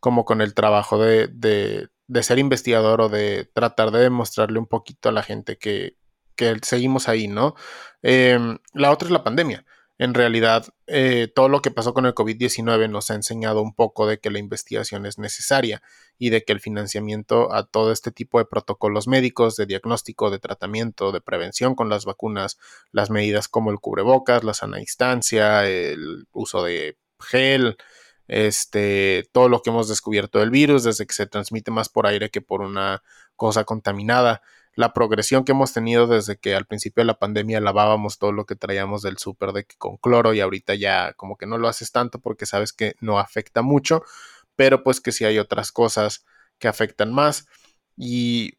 como 0.01 0.25
con 0.25 0.41
el 0.41 0.55
trabajo 0.55 0.99
de, 0.99 1.29
de, 1.29 1.89
de, 2.07 2.23
ser 2.23 2.39
investigador 2.39 3.01
o 3.01 3.09
de 3.09 3.51
tratar 3.53 3.91
de 3.91 4.01
demostrarle 4.01 4.59
un 4.61 4.67
poquito 4.67 5.09
a 5.09 5.13
la 5.13 5.23
gente 5.25 5.59
que, 5.59 5.97
que 6.39 6.57
seguimos 6.63 7.09
ahí, 7.09 7.29
¿no? 7.29 7.57
Em, 8.03 8.59
la 8.73 8.93
otra 8.93 9.09
es 9.09 9.13
la 9.13 9.25
pandemia. 9.25 9.67
En 9.99 10.15
realidad, 10.15 10.67
eh, 10.87 11.29
todo 11.35 11.49
lo 11.49 11.61
que 11.61 11.73
pasó 11.73 11.93
con 11.93 12.07
el 12.07 12.15
COVID-19 12.15 12.89
nos 12.89 13.11
ha 13.11 13.15
enseñado 13.17 13.61
un 13.63 13.75
poco 13.75 14.07
de 14.07 14.21
que 14.21 14.31
la 14.31 14.39
investigación 14.39 15.07
es 15.07 15.19
necesaria 15.19 15.83
y 16.19 16.31
de 16.31 16.45
que 16.45 16.53
el 16.53 16.61
financiamiento 16.61 17.53
a 17.53 17.67
todo 17.67 17.91
este 17.91 18.13
tipo 18.13 18.39
de 18.39 18.45
protocolos 18.45 19.09
médicos, 19.09 19.57
de 19.57 19.67
diagnóstico, 19.67 20.31
de 20.31 20.39
tratamiento, 20.39 21.11
de 21.11 21.21
prevención 21.21 21.75
con 21.75 21.89
las 21.89 22.05
vacunas, 22.05 22.59
las 22.93 23.11
medidas 23.11 23.49
como 23.49 23.73
el 23.73 23.81
cubrebocas, 23.81 24.45
la 24.45 24.55
sana 24.55 24.79
distancia, 24.79 25.67
el 25.67 26.29
uso 26.33 26.63
de 26.63 26.97
gel, 27.19 27.77
este, 28.29 29.29
todo 29.33 29.49
lo 29.49 29.63
que 29.63 29.71
hemos 29.71 29.89
descubierto 29.89 30.39
del 30.39 30.51
virus, 30.51 30.85
desde 30.85 31.07
que 31.07 31.15
se 31.15 31.27
transmite 31.27 31.73
más 31.73 31.89
por 31.89 32.07
aire 32.07 32.31
que 32.31 32.41
por 32.41 32.61
una 32.61 33.03
cosa 33.35 33.65
contaminada, 33.65 34.43
la 34.79 34.93
progresión 34.93 35.43
que 35.43 35.51
hemos 35.51 35.73
tenido 35.73 36.07
desde 36.07 36.39
que 36.39 36.55
al 36.55 36.65
principio 36.65 37.01
de 37.01 37.07
la 37.07 37.19
pandemia 37.19 37.61
lavábamos 37.61 38.17
todo 38.19 38.31
lo 38.31 38.47
que 38.47 38.55
traíamos 38.55 39.03
del 39.03 39.19
súper 39.19 39.51
de 39.53 39.65
que 39.65 39.75
con 39.77 39.97
cloro 39.97 40.35
y 40.35 40.41
ahorita 40.41 40.77
ya 40.77 41.15
como 41.15 41.37
que 41.37 41.47
no 41.47 41.59
lo 41.59 41.67
haces 41.67 41.91
tanto 41.91 42.21
porque 42.21 42.47
sabes 42.47 42.73
que 42.73 42.95
no 43.01 43.19
afecta 43.19 43.63
mucho, 43.63 44.05
pero 44.55 44.85
pues 44.85 45.01
que 45.01 45.11
sí 45.11 45.25
hay 45.25 45.41
otras 45.41 45.73
cosas 45.73 46.25
que 46.61 46.69
afectan 46.69 47.13
más. 47.13 47.49
Y 47.97 48.53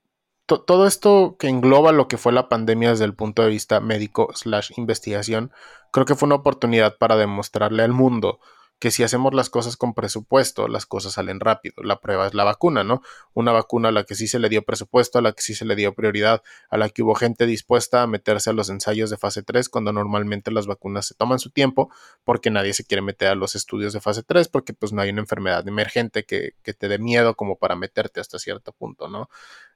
todo 0.45 0.88
esto 0.88 1.38
que 1.39 1.47
engloba 1.47 1.93
lo 1.93 2.10
que 2.10 2.17
fue 2.17 2.34
la 2.34 2.49
pandemia 2.49 2.89
desde 2.89 3.05
el 3.05 3.15
punto 3.15 3.41
de 3.43 3.47
vista 3.47 3.79
médico 3.79 4.29
slash 4.36 4.71
investigación, 4.75 5.53
creo 5.93 6.05
que 6.05 6.15
fue 6.15 6.27
una 6.27 6.36
oportunidad 6.36 6.97
para 6.97 7.15
demostrarle 7.15 7.84
al 7.84 7.93
mundo 7.93 8.41
que 8.80 8.92
si 8.92 9.04
hacemos 9.04 9.34
las 9.34 9.50
cosas 9.50 9.76
con 9.76 9.94
presupuesto, 9.94 10.70
las 10.70 10.86
cosas 10.86 11.13
salen 11.13 11.42
rápido. 11.42 11.84
La 11.84 12.00
prueba 12.00 12.28
es 12.28 12.34
la 12.34 12.46
vacuna, 12.46 12.86
¿no? 12.86 13.02
Una 13.34 13.52
vacuna 13.52 13.89
a 13.89 13.92
la 13.92 14.06
que 14.06 14.15
sí 14.15 14.28
se 14.28 14.39
le 14.39 14.48
dio 14.48 14.63
presupuesto, 14.63 15.20
a 15.20 15.22
la 15.22 15.34
que 15.34 15.42
sí 15.42 15.54
se 15.54 15.65
le 15.65 15.76
dio 15.76 15.94
prioridad, 15.94 16.42
a 16.70 16.78
la 16.78 16.89
que 16.89 17.04
hubo 17.04 17.13
gente 17.13 17.46
dispuesta 17.46 18.02
a 18.02 18.08
meterse 18.08 18.50
a 18.50 18.54
los 18.54 18.70
ensayos 18.70 19.10
de 19.10 19.18
fase 19.18 19.44
3, 19.44 19.68
cuando 19.68 19.92
normalmente 19.92 20.50
las 20.52 20.65
vacunas 20.65 21.08
se 21.08 21.13
toman 21.13 21.39
su 21.39 21.52
tiempo, 21.52 21.92
porque 22.24 22.52
nadie 22.52 22.74
se 22.74 22.86
quiere 22.86 23.02
meter 23.02 23.28
a 23.28 23.36
los 23.36 23.56
estudios 23.56 23.92
de 23.92 24.00
fase 24.00 24.24
3, 24.24 24.48
porque 24.48 24.74
pues 24.74 24.94
no 24.94 25.02
hay 25.02 25.10
una 25.10 25.22
enfermedad 25.22 25.68
emergente 25.68 26.24
que, 26.24 26.54
que 26.63 26.74
te 26.74 26.88
dé 26.88 27.00
miedo 27.00 27.36
como 27.36 27.58
para 27.58 27.76
meterte 27.76 28.22
hasta 28.22 28.39
cierto 28.39 28.72
punto, 28.72 29.10
¿no? 29.10 29.30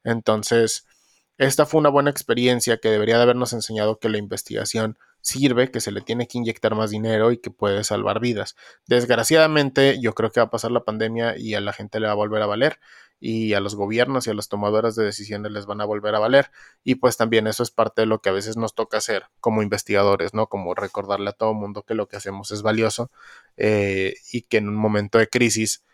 Entonces, 0.06 0.86
esta 1.38 1.66
fue 1.66 1.80
una 1.82 1.90
buena 1.90 2.10
experiencia 2.10 2.78
que 2.78 2.90
debería 2.90 3.18
de 3.18 3.24
habernos 3.24 3.52
enseñado 3.52 4.00
que 4.00 4.08
la 4.08 4.18
investigación 4.18 4.98
sirve, 5.24 5.72
que 5.72 5.80
se 5.80 5.92
le 5.92 6.02
tiene 6.02 6.28
que 6.28 6.38
inyectar 6.38 6.76
más 6.76 6.92
dinero 6.92 7.32
y 7.32 7.38
que 7.38 7.50
puede 7.50 7.84
salvar 7.84 8.20
vidas. 8.20 8.56
Desgraciadamente, 8.88 10.00
yo 10.02 10.14
creo 10.14 10.32
que 10.32 10.42
va 10.42 10.48
a 10.48 10.50
pasar 10.52 10.72
la 10.72 10.84
pandemia 10.84 11.38
y 11.38 11.56
a 11.56 11.62
la 11.62 11.74
gente 11.74 12.00
le 12.00 12.08
va 12.08 12.12
a 12.12 12.16
volver 12.16 12.42
a 12.44 12.46
valer 12.46 12.80
y 13.20 13.54
a 13.54 13.62
los 13.62 13.76
gobiernos 13.76 14.28
y 14.28 14.32
a 14.32 14.34
las 14.34 14.50
tomadoras 14.50 14.96
de 14.96 15.06
decisiones 15.06 15.52
les 15.54 15.66
van 15.66 15.80
a 15.80 15.86
volver 15.86 16.14
a 16.14 16.20
valer 16.20 16.52
y 16.84 16.96
pues 16.96 17.16
también 17.16 17.48
eso 17.48 17.64
es 17.64 17.72
parte 17.72 18.02
de 18.02 18.06
lo 18.06 18.20
que 18.20 18.28
a 18.28 18.34
veces 18.34 18.58
nos 18.58 18.76
toca 18.76 18.98
hacer 18.98 19.24
como 19.40 19.64
investigadores, 19.64 20.34
¿no? 20.34 20.48
Como 20.48 20.76
recordarle 20.76 21.30
a 21.30 21.34
todo 21.34 21.54
mundo 21.54 21.84
que 21.84 21.96
lo 21.96 22.10
que 22.10 22.18
hacemos 22.18 22.52
es 22.52 22.62
valioso 22.62 23.10
eh, 23.56 24.16
y 24.34 24.42
que 24.42 24.58
en 24.58 24.68
un 24.68 24.76
momento 24.76 25.20
de 25.20 25.30
crisis 25.30 25.86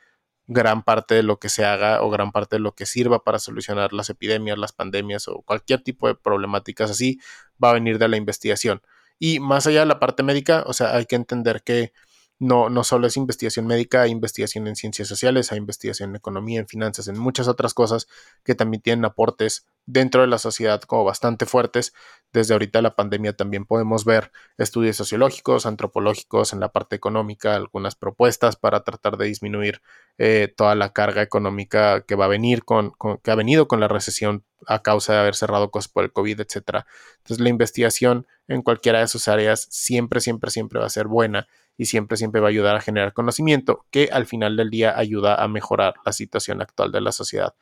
gran 0.47 0.81
parte 0.81 1.13
de 1.13 1.21
lo 1.21 1.37
que 1.37 1.49
se 1.49 1.63
haga 1.65 2.01
o 2.01 2.09
gran 2.09 2.31
parte 2.31 2.55
de 2.55 2.61
lo 2.61 2.73
que 2.73 2.87
sirva 2.87 3.23
para 3.23 3.37
solucionar 3.37 3.93
las 3.93 4.09
epidemias, 4.09 4.57
las 4.57 4.73
pandemias 4.73 5.27
o 5.27 5.43
cualquier 5.43 5.83
tipo 5.83 6.07
de 6.07 6.15
problemáticas 6.15 6.89
así 6.89 7.19
va 7.63 7.69
a 7.69 7.73
venir 7.73 7.99
de 7.99 8.07
la 8.07 8.17
investigación. 8.17 8.81
Y 9.19 9.39
más 9.39 9.67
allá 9.67 9.82
de 9.82 9.86
la 9.88 9.99
parte 9.99 10.23
médica, 10.23 10.63
o 10.67 10.73
sea, 10.73 10.95
hay 10.95 11.05
que 11.05 11.15
entender 11.15 11.62
que 11.63 11.93
no, 12.39 12.69
no 12.69 12.86
solo 12.86 13.06
es 13.08 13.17
investigación 13.17 13.67
médica, 13.67 14.04
hay 14.04 14.12
investigación 14.12 14.65
en 14.67 14.78
ciencias 14.78 15.10
sociales, 15.10 15.52
hay 15.52 15.58
investigación 15.58 16.12
en 16.12 16.15
economía, 16.15 16.62
en 16.62 16.67
finanzas, 16.67 17.10
en 17.10 17.19
muchas 17.19 17.49
otras 17.49 17.73
cosas 17.73 18.08
que 18.45 18.56
también 18.56 18.82
tienen 18.82 19.04
aportes 19.04 19.67
dentro 19.86 20.21
de 20.21 20.28
la 20.28 20.38
sociedad 20.38 20.82
como 20.82 21.04
bastante 21.04 21.45
fuertes. 21.45 21.93
Desde 22.32 22.54
ahorita 22.54 22.82
la 22.82 22.95
pandemia 22.95 23.36
también 23.36 23.65
podemos 23.65 24.06
ver 24.06 24.32
estudios 24.58 24.95
sociológicos, 24.95 25.65
antropológicos 25.65 26.54
en 26.54 26.62
la 26.62 26.69
parte 26.69 26.95
económica, 26.95 27.56
algunas 27.56 27.95
propuestas 27.95 28.56
para 28.56 28.86
tratar 28.86 29.17
de 29.17 29.25
disminuir 29.25 29.82
eh, 30.17 30.54
toda 30.56 30.75
la 30.75 30.93
carga 30.93 31.21
económica 31.21 32.02
que 32.02 32.15
va 32.15 32.25
a 32.25 32.30
venir 32.30 32.63
con, 32.63 32.93
que 33.21 33.32
ha 33.32 33.36
venido 33.36 33.67
con 33.67 33.82
la 33.82 33.89
recesión 33.89 34.45
a 34.65 34.82
causa 34.82 35.13
de 35.13 35.19
haber 35.19 35.36
cerrado 35.36 35.71
cosas 35.71 35.91
por 35.91 36.06
el 36.06 36.13
COVID, 36.13 36.39
etcétera. 36.39 36.86
Entonces 37.17 37.41
la 37.41 37.49
investigación 37.49 38.28
en 38.47 38.62
cualquiera 38.62 38.99
de 38.99 39.08
sus 39.08 39.28
áreas 39.28 39.67
siempre, 39.69 40.21
siempre, 40.21 40.52
siempre 40.52 40.80
va 40.80 40.86
a 40.86 40.89
ser 40.89 41.08
buena 41.08 41.47
y 41.79 41.85
siempre, 41.85 42.17
siempre 42.17 42.41
va 42.41 42.47
a 42.47 42.49
ayudar 42.49 42.75
a 42.75 42.81
generar 42.81 43.13
conocimiento 43.13 43.85
que 43.89 44.09
al 44.11 44.25
final 44.25 44.57
del 44.57 44.69
día 44.69 44.99
ayuda 44.99 45.41
a 45.41 45.47
mejorar 45.47 45.93
la 46.05 46.11
situación 46.11 46.61
actual 46.61 46.91
de 46.91 46.99
la 46.99 47.13
sociedad. 47.13 47.55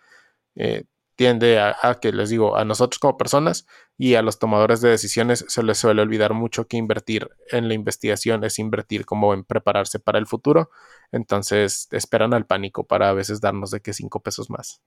Eh, 0.55 0.85
tiende 1.15 1.59
a, 1.59 1.99
que 2.01 2.11
les 2.11 2.31
digo, 2.31 2.57
a 2.57 2.65
nosotros 2.65 2.97
como 2.97 3.15
personas 3.15 3.67
y 3.95 4.15
a 4.15 4.23
los 4.23 4.39
tomadores 4.39 4.81
de 4.81 4.89
decisiones 4.89 5.45
se 5.47 5.61
les 5.61 5.77
suele 5.77 6.01
olvidar 6.01 6.33
mucho 6.33 6.67
que 6.67 6.77
invertir 6.77 7.29
en 7.51 7.67
la 7.67 7.75
investigación 7.75 8.43
es 8.43 8.57
invertir 8.57 9.05
como 9.05 9.35
en 9.35 9.43
prepararse 9.43 9.99
para 9.99 10.17
el 10.17 10.25
futuro. 10.25 10.71
Entonces 11.11 11.87
esperan 11.91 12.33
al 12.33 12.47
pánico 12.47 12.87
para 12.87 13.09
a 13.09 13.13
veces 13.13 13.39
darnos 13.39 13.69
de 13.69 13.81
que 13.81 13.93
cinco 13.93 14.23
pesos 14.23 14.49
más. 14.49 14.81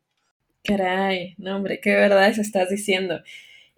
Caray, 0.64 1.36
no 1.38 1.54
hombre, 1.54 1.78
qué 1.80 1.94
verdad 1.94 2.28
eso 2.28 2.40
estás 2.40 2.68
diciendo. 2.68 3.20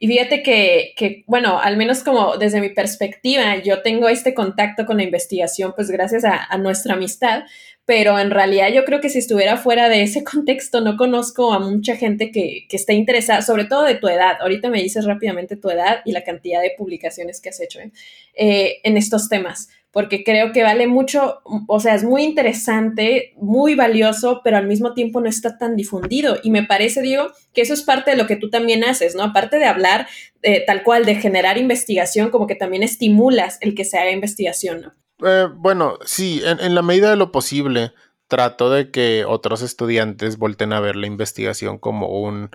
Y 0.02 0.08
fíjate 0.08 0.42
que, 0.42 0.94
que, 0.96 1.22
bueno, 1.28 1.60
al 1.60 1.76
menos 1.76 2.02
como 2.02 2.36
desde 2.36 2.60
mi 2.60 2.70
perspectiva, 2.70 3.58
yo 3.62 3.82
tengo 3.82 4.08
este 4.08 4.34
contacto 4.34 4.84
con 4.84 4.96
la 4.96 5.04
investigación, 5.04 5.74
pues 5.76 5.92
gracias 5.92 6.24
a, 6.24 6.58
nuestra 6.58 6.94
amistad, 6.94 7.44
pero 7.84 8.18
en 8.18 8.32
realidad 8.32 8.72
yo 8.74 8.84
creo 8.84 9.00
que 9.00 9.10
si 9.10 9.20
estuviera 9.20 9.56
fuera 9.56 9.88
de 9.88 10.02
ese 10.02 10.24
contexto, 10.32 10.80
no 10.80 10.96
conozco 10.96 11.52
a 11.52 11.60
mucha 11.60 11.94
gente 11.94 12.32
que, 12.32 12.66
que 12.68 12.76
esté 12.76 12.94
interesada, 12.94 13.42
sobre 13.42 13.64
todo 13.64 13.84
de 13.84 13.94
tu 13.94 14.08
edad. 14.08 14.38
Ahorita 14.40 14.70
me 14.70 14.82
dices 14.82 15.04
rápidamente 15.04 15.54
tu 15.54 15.70
edad 15.70 16.00
y 16.04 16.10
la 16.10 16.24
cantidad 16.24 16.60
de 16.60 16.72
publicaciones 16.76 17.40
que 17.40 17.50
has 17.50 17.60
hecho 17.60 17.78
¿eh? 17.78 17.92
Eh, 18.34 18.80
en 18.82 18.96
estos 18.96 19.28
temas 19.28 19.68
porque 19.92 20.24
creo 20.24 20.52
que 20.52 20.62
vale 20.62 20.86
mucho, 20.86 21.42
o 21.68 21.78
sea, 21.78 21.94
es 21.94 22.02
muy 22.02 22.22
interesante, 22.22 23.34
muy 23.36 23.74
valioso, 23.74 24.40
pero 24.42 24.56
al 24.56 24.66
mismo 24.66 24.94
tiempo 24.94 25.20
no 25.20 25.28
está 25.28 25.58
tan 25.58 25.76
difundido. 25.76 26.38
Y 26.42 26.50
me 26.50 26.64
parece, 26.64 27.02
Diego, 27.02 27.30
que 27.52 27.60
eso 27.60 27.74
es 27.74 27.82
parte 27.82 28.12
de 28.12 28.16
lo 28.16 28.26
que 28.26 28.36
tú 28.36 28.48
también 28.48 28.84
haces, 28.84 29.14
¿no? 29.14 29.22
Aparte 29.22 29.58
de 29.58 29.66
hablar 29.66 30.08
eh, 30.42 30.64
tal 30.66 30.82
cual, 30.82 31.04
de 31.04 31.16
generar 31.16 31.58
investigación, 31.58 32.30
como 32.30 32.46
que 32.46 32.54
también 32.54 32.82
estimulas 32.82 33.58
el 33.60 33.74
que 33.74 33.84
se 33.84 33.98
haga 33.98 34.10
investigación, 34.10 34.80
¿no? 34.80 35.28
Eh, 35.28 35.48
bueno, 35.54 35.98
sí, 36.06 36.40
en, 36.42 36.58
en, 36.60 36.74
la 36.74 36.82
medida 36.82 37.10
de 37.10 37.16
lo 37.16 37.30
posible, 37.30 37.92
trato 38.28 38.70
de 38.70 38.90
que 38.90 39.26
otros 39.26 39.60
estudiantes 39.60 40.38
volten 40.38 40.72
a 40.72 40.80
ver 40.80 40.96
la 40.96 41.06
investigación 41.06 41.78
como 41.78 42.08
un 42.08 42.50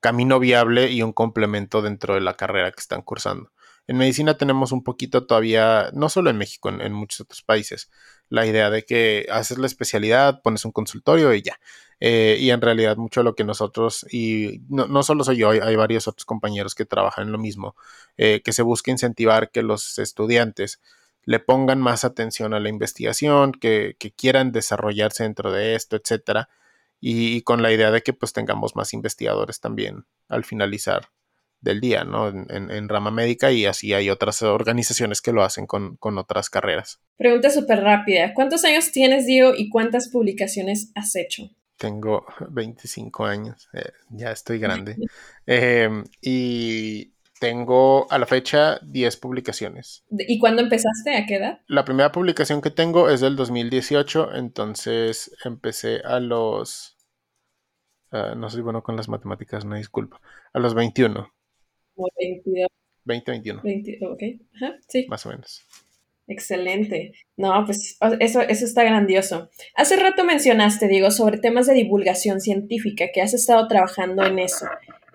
camino 0.00 0.38
viable 0.38 0.92
y 0.92 1.02
un 1.02 1.14
complemento 1.14 1.80
dentro 1.80 2.14
de 2.14 2.20
la 2.20 2.34
carrera 2.34 2.70
que 2.70 2.80
están 2.80 3.00
cursando. 3.00 3.50
En 3.88 3.96
medicina 3.98 4.36
tenemos 4.36 4.72
un 4.72 4.82
poquito 4.82 5.26
todavía, 5.26 5.90
no 5.92 6.08
solo 6.08 6.30
en 6.30 6.38
México, 6.38 6.68
en, 6.68 6.92
muchos 6.92 7.20
otros 7.20 7.42
países, 7.42 7.90
la 8.28 8.44
idea 8.46 8.68
de 8.70 8.84
que 8.84 9.26
haces 9.30 9.58
la 9.58 9.66
especialidad, 9.66 10.42
pones 10.42 10.64
un 10.64 10.72
consultorio 10.72 11.32
y 11.34 11.42
ya. 11.42 11.58
Eh, 12.00 12.36
y 12.40 12.50
en 12.50 12.60
realidad 12.60 12.96
mucho 12.96 13.20
de 13.20 13.24
lo 13.24 13.34
que 13.34 13.44
nosotros, 13.44 14.06
y 14.12 14.60
no, 14.68 15.02
solo 15.02 15.24
soy 15.24 15.38
yo, 15.38 15.50
hay, 15.50 15.76
varios 15.76 16.08
otros 16.08 16.24
compañeros 16.26 16.74
que 16.74 16.84
trabajan 16.84 17.26
en 17.26 17.32
lo 17.32 17.38
mismo, 17.38 17.76
eh, 18.16 18.42
que 18.44 18.52
se 18.52 18.62
busca 18.62 18.90
incentivar 18.90 19.50
que 19.50 19.62
los 19.62 19.98
estudiantes 19.98 20.80
le 21.24 21.40
pongan 21.40 21.80
más 21.80 22.04
atención 22.04 22.54
a 22.54 22.60
la 22.60 22.68
investigación, 22.68 23.52
que, 23.52 23.96
quieran 24.16 24.52
desarrollarse 24.52 25.24
dentro 25.24 25.52
de 25.52 25.74
esto, 25.74 25.96
etcétera, 25.96 26.48
y, 27.00 27.36
y, 27.36 27.42
con 27.42 27.62
la 27.62 27.72
idea 27.72 27.90
de 27.90 28.02
que 28.02 28.12
pues 28.12 28.32
tengamos 28.32 28.76
más 28.76 28.92
investigadores 28.94 29.60
también 29.60 30.06
al 30.28 30.44
finalizar 30.44 31.10
del 31.66 31.80
día, 31.80 32.04
¿no? 32.04 32.28
En, 32.28 32.88
rama 32.88 33.10
médica 33.10 33.50
y 33.50 33.66
así 33.66 33.92
hay 33.92 34.08
otras 34.08 34.40
organizaciones 34.42 35.20
que 35.20 35.32
lo 35.32 35.42
hacen 35.42 35.66
con, 35.66 35.98
otras 36.00 36.48
carreras. 36.48 37.00
Pregunta 37.18 37.50
súper 37.50 37.80
rápida. 37.82 38.32
¿Cuántos 38.32 38.64
años 38.64 38.92
tienes, 38.92 39.26
Diego, 39.26 39.52
y 39.56 39.68
cuántas 39.68 40.08
publicaciones 40.08 40.92
has 40.94 41.16
hecho? 41.16 41.50
Tengo 41.76 42.24
25 42.48 43.26
años, 43.26 43.68
eh, 43.74 43.90
ya 44.10 44.30
estoy 44.30 44.58
grande. 44.58 44.96
Em, 45.46 46.04
y 46.22 47.12
tengo 47.40 48.10
a 48.10 48.18
la 48.18 48.26
fecha 48.26 48.78
10 48.82 49.16
publicaciones. 49.18 50.04
¿Y 50.10 50.38
cuándo 50.38 50.62
empezaste? 50.62 51.16
¿A 51.16 51.26
qué 51.26 51.36
edad? 51.36 51.60
La 51.66 51.84
primera 51.84 52.12
publicación 52.12 52.62
que 52.62 52.70
tengo 52.70 53.10
es 53.10 53.20
del 53.20 53.36
2018, 53.36 54.34
entonces 54.36 55.36
empecé 55.44 56.00
a 56.04 56.20
los... 56.20 56.96
Ah, 58.12 58.34
no 58.36 58.48
soy 58.48 58.62
bueno 58.62 58.82
con 58.82 58.96
las 58.96 59.08
matemáticas, 59.08 59.64
no 59.64 59.74
disculpa. 59.74 60.20
A 60.52 60.60
los 60.60 60.74
21. 60.74 61.35
22. 61.96 62.68
2021. 63.04 63.62
20, 63.62 63.98
ok, 64.06 64.22
Ajá, 64.54 64.78
sí. 64.88 65.06
Más 65.08 65.24
o 65.26 65.30
menos. 65.30 65.66
Excelente. 66.28 67.12
No, 67.36 67.64
pues 67.64 67.98
eso, 68.18 68.40
eso 68.40 68.64
está 68.64 68.82
grandioso. 68.82 69.48
Hace 69.74 69.96
rato 69.96 70.24
mencionaste, 70.24 70.88
Diego, 70.88 71.10
sobre 71.12 71.38
temas 71.38 71.66
de 71.66 71.74
divulgación 71.74 72.40
científica, 72.40 73.06
que 73.14 73.22
has 73.22 73.32
estado 73.32 73.68
trabajando 73.68 74.24
en 74.24 74.40
eso. 74.40 74.66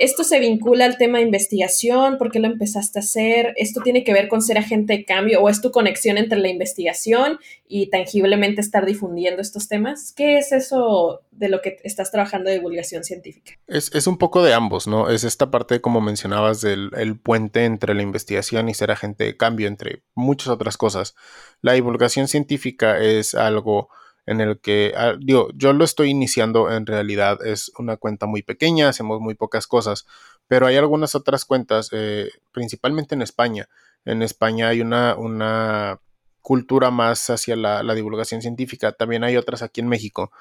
¿Esto 0.02 0.24
se 0.24 0.40
vincula 0.40 0.86
al 0.86 0.98
tema 0.98 1.20
de 1.20 1.26
investigación? 1.26 2.18
¿Por 2.18 2.32
qué 2.32 2.40
lo 2.40 2.48
empezaste 2.48 2.98
a 2.98 3.02
hacer? 3.02 3.54
¿Esto 3.56 3.82
tiene 3.84 4.04
que 4.04 4.14
ver 4.14 4.30
con 4.30 4.42
ser 4.42 4.58
agente 4.58 4.94
de 4.94 5.06
cambio 5.06 5.40
o 5.40 5.48
es 5.48 5.62
tu 5.62 5.70
conexión 5.70 6.18
entre 6.18 6.40
la 6.40 6.48
investigación 6.48 7.38
y 7.68 7.92
tangiblemente 7.92 8.62
estar 8.62 8.88
difundiendo 8.88 9.44
estos 9.44 9.68
temas? 9.68 10.12
¿Qué 10.18 10.40
es 10.40 10.54
eso 10.54 11.22
de 11.30 11.50
lo 11.50 11.62
que 11.62 11.78
estás 11.84 12.10
trabajando 12.10 12.50
de 12.50 12.56
divulgación 12.56 13.04
científica? 13.04 13.54
Es, 13.68 14.08
un 14.08 14.18
poco 14.18 14.42
de 14.42 14.56
ambos, 14.56 14.88
¿no? 14.88 15.08
Es 15.08 15.24
esta 15.24 15.52
parte, 15.52 15.82
como 15.82 16.02
mencionabas, 16.02 16.62
del 16.62 17.20
puente 17.22 17.66
entre 17.66 17.94
la 17.94 18.02
investigación 18.02 18.70
y 18.70 18.74
ser 18.74 18.90
agente 18.90 19.26
de 19.26 19.38
cambio, 19.38 19.68
entre 19.68 20.02
muchas 20.16 20.48
otras 20.48 20.78
cosas. 20.78 21.14
La 21.62 21.74
divulgación 21.74 22.28
científica 22.28 22.98
es 23.00 23.36
algo 23.36 23.90
en 24.26 24.42
el 24.42 24.60
que, 24.60 24.94
ah, 24.96 25.16
yo 25.20 25.50
lo 25.74 25.84
estoy 25.84 26.10
iniciando 26.10 26.72
en 26.72 26.86
realidad, 26.86 27.46
es 27.46 27.72
una 27.78 27.98
cuenta 27.98 28.26
muy 28.26 28.44
pequeña, 28.44 28.90
hacemos 28.90 29.20
muy 29.20 29.36
pocas 29.36 29.68
cosas, 29.68 30.06
pero 30.48 30.68
hay 30.68 30.78
algunas 30.78 31.16
otras 31.16 31.46
cuentas, 31.46 31.90
eh, 31.92 32.30
principalmente 32.52 33.16
en 33.16 33.22
España. 33.22 33.68
En 34.06 34.22
España 34.22 34.70
hay 34.70 34.82
una, 34.82 35.16
una 35.16 36.00
cultura 36.42 36.92
más 36.92 37.30
hacia 37.30 37.56
la 37.56 37.94
divulgación 37.94 38.42
científica, 38.42 38.92
también 38.92 39.24
hay 39.24 39.38
otras 39.38 39.62
aquí 39.62 39.82
en 39.82 39.88
México. 39.88 40.32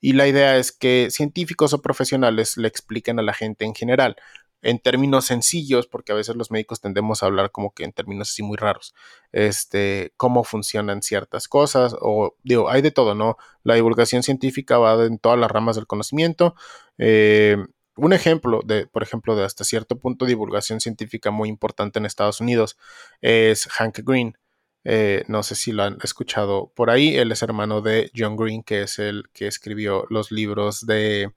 Y 0.00 0.14
la 0.14 0.26
idea 0.26 0.56
es 0.56 0.72
que 0.72 1.08
científicos 1.10 1.74
o 1.74 1.82
profesionales 1.82 2.56
le 2.56 2.68
expliquen 2.68 3.18
a 3.18 3.22
la 3.22 3.34
gente 3.34 3.66
en 3.66 3.74
general 3.74 4.16
en 4.62 4.78
términos 4.78 5.26
sencillos, 5.26 5.86
porque 5.86 6.12
a 6.12 6.14
veces 6.14 6.36
los 6.36 6.50
médicos 6.50 6.80
tendemos 6.80 7.22
a 7.22 7.26
hablar 7.26 7.50
como 7.50 7.72
que 7.72 7.84
en 7.84 7.92
términos 7.92 8.30
así 8.30 8.42
muy 8.42 8.56
raros, 8.56 8.94
este, 9.32 10.12
cómo 10.16 10.44
funcionan 10.44 11.02
ciertas 11.02 11.48
cosas, 11.48 11.96
o 12.00 12.36
digo, 12.42 12.70
hay 12.70 12.82
de 12.82 12.90
todo, 12.90 13.14
¿no? 13.14 13.36
La 13.62 13.74
divulgación 13.74 14.22
científica 14.22 14.78
va 14.78 15.04
en 15.04 15.18
todas 15.18 15.38
las 15.38 15.50
ramas 15.50 15.76
del 15.76 15.86
conocimiento. 15.86 16.54
Eh, 16.98 17.56
un 17.96 18.12
ejemplo 18.12 18.60
de, 18.64 18.86
por 18.86 19.02
ejemplo, 19.02 19.36
de 19.36 19.44
hasta 19.44 19.64
cierto 19.64 19.98
punto 19.98 20.24
divulgación 20.24 20.80
científica 20.80 21.30
muy 21.30 21.48
importante 21.48 21.98
en 21.98 22.06
Estados 22.06 22.40
Unidos 22.40 22.78
es 23.20 23.66
Hank 23.66 24.00
Green. 24.04 24.38
Eh, 24.84 25.24
no 25.28 25.42
sé 25.42 25.54
si 25.54 25.72
lo 25.72 25.82
han 25.82 25.98
escuchado 26.02 26.72
por 26.74 26.90
ahí. 26.90 27.16
Él 27.16 27.32
es 27.32 27.42
hermano 27.42 27.82
de 27.82 28.10
John 28.16 28.36
Green, 28.36 28.62
que 28.62 28.82
es 28.82 28.98
el 28.98 29.24
que 29.32 29.46
escribió 29.46 30.06
los 30.08 30.30
libros 30.32 30.86
de 30.86 31.32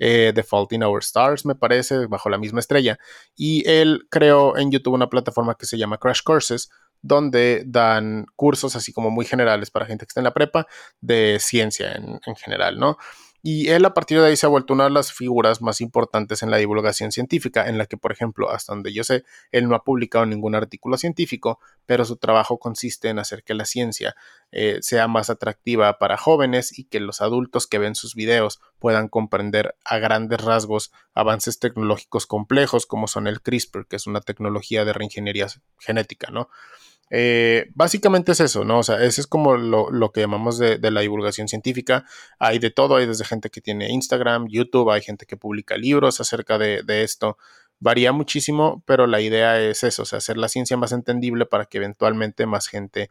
eh, 0.00 0.32
in 0.70 0.82
Our 0.82 1.02
Stars, 1.02 1.44
me 1.46 1.54
parece, 1.54 2.06
bajo 2.06 2.28
la 2.28 2.38
misma 2.38 2.60
estrella. 2.60 2.98
Y 3.36 3.68
él 3.68 4.06
creó 4.10 4.56
en 4.56 4.72
YouTube 4.72 4.94
una 4.94 5.08
plataforma 5.08 5.54
que 5.54 5.66
se 5.66 5.78
llama 5.78 5.98
Crash 5.98 6.22
Courses, 6.24 6.70
donde 7.02 7.62
dan 7.66 8.26
cursos 8.34 8.74
así 8.76 8.92
como 8.92 9.10
muy 9.10 9.24
generales 9.24 9.70
para 9.70 9.86
gente 9.86 10.04
que 10.04 10.10
está 10.10 10.20
en 10.20 10.24
la 10.24 10.34
prepa 10.34 10.66
de 11.00 11.38
ciencia 11.40 11.92
en, 11.92 12.20
en 12.26 12.36
general, 12.36 12.78
¿no? 12.78 12.98
Y 13.42 13.68
él 13.68 13.84
a 13.86 13.94
partir 13.94 14.20
de 14.20 14.26
ahí 14.26 14.36
se 14.36 14.44
ha 14.44 14.50
vuelto 14.50 14.74
una 14.74 14.84
de 14.84 14.90
las 14.90 15.12
figuras 15.12 15.62
más 15.62 15.80
importantes 15.80 16.42
en 16.42 16.50
la 16.50 16.58
divulgación 16.58 17.10
científica, 17.10 17.68
en 17.68 17.78
la 17.78 17.86
que, 17.86 17.96
por 17.96 18.12
ejemplo, 18.12 18.50
hasta 18.50 18.74
donde 18.74 18.92
yo 18.92 19.02
sé, 19.02 19.24
él 19.50 19.66
no 19.66 19.74
ha 19.74 19.82
publicado 19.82 20.26
ningún 20.26 20.54
artículo 20.54 20.98
científico, 20.98 21.58
pero 21.86 22.04
su 22.04 22.16
trabajo 22.16 22.58
consiste 22.58 23.08
en 23.08 23.18
hacer 23.18 23.42
que 23.42 23.54
la 23.54 23.64
ciencia 23.64 24.14
eh, 24.52 24.78
sea 24.82 25.08
más 25.08 25.30
atractiva 25.30 25.98
para 25.98 26.18
jóvenes 26.18 26.78
y 26.78 26.84
que 26.84 27.00
los 27.00 27.22
adultos 27.22 27.66
que 27.66 27.78
ven 27.78 27.94
sus 27.94 28.14
videos 28.14 28.60
puedan 28.78 29.08
comprender 29.08 29.74
a 29.84 29.98
grandes 29.98 30.42
rasgos 30.42 30.92
avances 31.14 31.58
tecnológicos 31.58 32.26
complejos 32.26 32.84
como 32.84 33.08
son 33.08 33.26
el 33.26 33.40
CRISPR, 33.40 33.86
que 33.86 33.96
es 33.96 34.06
una 34.06 34.20
tecnología 34.20 34.84
de 34.84 34.92
reingeniería 34.92 35.46
genética, 35.78 36.30
¿no? 36.30 36.50
Eh, 37.10 37.70
básicamente 37.74 38.32
es 38.32 38.40
eso, 38.40 38.64
¿no? 38.64 38.78
O 38.78 38.82
sea, 38.84 39.02
ese 39.02 39.20
es 39.20 39.26
como 39.26 39.56
lo, 39.56 40.12
que 40.12 40.20
llamamos 40.20 40.58
de, 40.58 40.78
la 40.90 41.00
divulgación 41.00 41.48
científica. 41.48 42.04
Hay 42.38 42.58
de 42.58 42.70
todo, 42.70 42.96
hay 42.96 43.06
desde 43.06 43.24
gente 43.24 43.50
que 43.50 43.60
tiene 43.60 43.90
Instagram, 43.90 44.46
YouTube, 44.48 44.90
hay 44.90 45.02
gente 45.02 45.26
que 45.26 45.36
publica 45.36 45.76
libros 45.76 46.20
acerca 46.20 46.56
de, 46.58 47.02
esto. 47.02 47.36
Varía 47.80 48.12
muchísimo, 48.12 48.82
pero 48.86 49.06
la 49.06 49.20
idea 49.20 49.60
es 49.60 49.82
eso, 49.84 50.02
hacer 50.02 50.36
la 50.36 50.48
ciencia 50.48 50.76
más 50.76 50.92
entendible 50.92 51.46
para 51.46 51.64
que 51.64 51.78
eventualmente 51.78 52.46
más 52.46 52.68
gente 52.68 53.10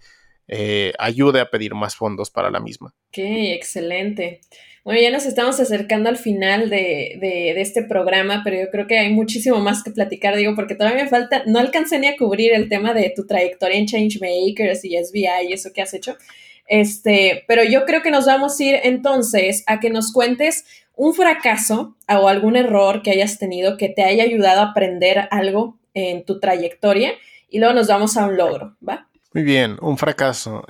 eh, 0.50 0.94
ayude 0.98 1.40
a 1.40 1.50
pedir 1.50 1.76
más 1.76 1.96
fondos 1.96 2.32
para 2.32 2.50
la 2.50 2.60
misma. 2.60 2.94
Ok, 3.10 3.20
excelente. 3.20 4.42
Bueno, 4.84 5.02
ya 5.02 5.12
nos 5.12 5.26
estamos 5.26 5.60
acercando 5.60 6.10
al 6.10 6.18
final 6.18 6.70
de, 6.70 7.54
este 7.58 7.84
programa, 7.84 8.42
pero 8.44 8.58
yo 8.58 8.72
creo 8.72 8.88
que 8.88 8.98
hay 8.98 9.14
muchísimo 9.14 9.60
más 9.60 9.84
que 9.84 9.92
platicar, 9.92 10.36
digo, 10.36 10.56
porque 10.56 10.74
todavía 10.74 11.04
me 11.04 11.10
falta, 11.10 11.44
no 11.46 11.60
alcancé 11.60 12.00
ni 12.00 12.08
a 12.08 12.18
cubrir 12.18 12.54
el 12.54 12.70
tema 12.70 12.94
de 12.94 13.14
tu 13.16 13.28
trayectoria 13.28 13.78
en 13.78 13.86
Changemakers 13.86 14.84
y 14.86 14.98
SBI 14.98 15.50
y 15.50 15.54
eso 15.54 15.72
que 15.74 15.82
has 15.82 15.94
hecho. 15.94 16.18
Este, 16.66 17.44
pero 17.48 17.64
yo 17.64 17.86
creo 17.86 18.02
que 18.02 18.12
nos 18.12 18.26
vamos 18.26 18.60
a 18.60 18.64
ir 18.64 18.80
entonces 18.84 19.64
a 19.68 19.80
que 19.80 19.90
nos 19.90 20.12
cuentes 20.14 20.66
un 20.96 21.14
fracaso 21.14 21.96
o 22.08 22.28
algún 22.28 22.56
error 22.56 23.02
que 23.02 23.12
hayas 23.12 23.38
tenido 23.38 23.78
que 23.78 23.90
te 23.90 24.04
haya 24.04 24.24
ayudado 24.24 24.62
a 24.62 24.72
aprender 24.72 25.28
algo 25.32 25.78
en 25.94 26.26
tu 26.26 26.40
trayectoria 26.40 27.14
y 27.50 27.60
luego 27.60 27.74
nos 27.74 27.88
vamos 27.88 28.18
a 28.18 28.26
un 28.26 28.38
logro, 28.38 28.78
¿va? 28.88 29.09
Muy 29.34 29.44
bien, 29.44 29.78
un 29.82 29.98
fracaso, 29.98 30.65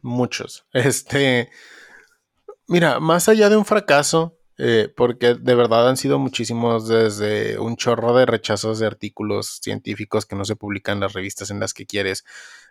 muchos. 0.00 0.66
Este, 0.72 1.50
mira, 2.66 3.00
más 3.00 3.28
allá 3.28 3.48
de 3.48 3.56
un 3.56 3.64
fracaso, 3.64 4.38
eh, 4.58 4.92
porque 4.96 5.34
de 5.34 5.54
verdad 5.54 5.88
han 5.88 5.96
sido 5.96 6.18
muchísimos 6.18 6.88
desde 6.88 7.58
un 7.58 7.76
chorro 7.76 8.14
de 8.14 8.26
rechazos 8.26 8.78
de 8.78 8.86
artículos 8.86 9.58
científicos 9.62 10.26
que 10.26 10.36
no 10.36 10.44
se 10.44 10.56
publican 10.56 10.94
en 10.94 11.00
las 11.00 11.12
revistas 11.14 11.50
en 11.50 11.60
las 11.60 11.74
que 11.74 11.86
quieres, 11.86 12.24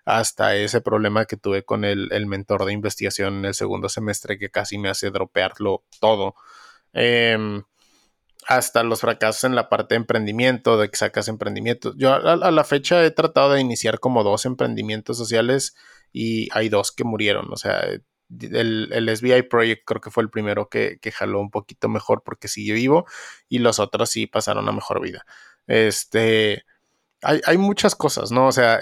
hasta 0.05 0.55
ese 0.55 0.81
problema 0.81 1.25
que 1.25 1.37
tuve 1.37 1.63
con 1.63 1.85
el, 1.85 2.09
mentor 2.27 2.65
de 2.65 2.73
investigación 2.73 3.39
en 3.39 3.45
el 3.45 3.53
segundo 3.55 3.89
semestre 3.89 4.37
que 4.37 4.49
casi 4.49 4.77
me 4.77 4.89
hace 4.89 5.11
dropearlo 5.11 5.83
todo. 5.99 6.35
Em, 6.93 7.63
hasta 8.57 8.83
los 8.83 9.01
fracasos 9.01 9.45
en 9.45 9.55
la 9.55 9.69
parte 9.69 9.95
de 9.95 9.97
emprendimiento, 9.97 10.77
de 10.77 10.89
que 10.89 10.97
sacas 10.97 11.27
emprendimientos. 11.27 11.95
Yo 11.97 12.13
a, 12.13 12.35
la 12.35 12.63
fecha 12.63 13.03
he 13.03 13.11
tratado 13.11 13.53
de 13.53 13.61
iniciar 13.61 13.99
como 13.99 14.23
dos 14.23 14.45
emprendimientos 14.45 15.17
sociales 15.17 15.75
y 16.11 16.49
hay 16.51 16.67
dos 16.67 16.91
que 16.91 17.03
murieron. 17.05 17.51
O 17.51 17.55
sea, 17.55 17.81
el, 17.81 18.89
el 18.91 19.17
SBI 19.17 19.43
Project 19.43 19.83
creo 19.85 20.01
que 20.01 20.11
fue 20.11 20.23
el 20.23 20.29
primero 20.29 20.67
que, 20.69 20.99
que, 21.01 21.11
jaló 21.11 21.39
un 21.39 21.49
poquito 21.49 21.87
mejor 21.87 22.23
porque 22.23 22.47
sigue 22.49 22.73
vivo 22.73 23.05
y 23.47 23.59
los 23.59 23.79
otros 23.79 24.09
sí 24.09 24.27
pasaron 24.27 24.67
a 24.67 24.73
mejor 24.73 25.01
vida. 25.01 25.25
Este, 25.67 26.65
hay, 27.21 27.41
hay 27.45 27.57
muchas 27.57 27.95
cosas, 27.95 28.31
¿no? 28.31 28.47
O 28.47 28.51
sea, 28.51 28.79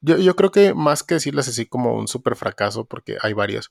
yo, 0.00 0.18
yo, 0.18 0.34
creo 0.34 0.50
que 0.50 0.74
más 0.74 1.04
que 1.04 1.14
decirles 1.14 1.48
así 1.48 1.66
como 1.66 1.94
un 1.94 2.08
super 2.08 2.34
fracaso, 2.36 2.84
porque 2.86 3.16
hay 3.20 3.32
varios, 3.32 3.70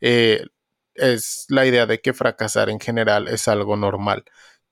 eh, 0.00 0.46
es 0.94 1.46
la 1.48 1.66
idea 1.66 1.86
de 1.86 2.00
que 2.00 2.12
fracasar 2.12 2.70
en 2.70 2.78
general 2.78 3.26
es 3.28 3.48
algo 3.48 3.76
normal 3.76 4.24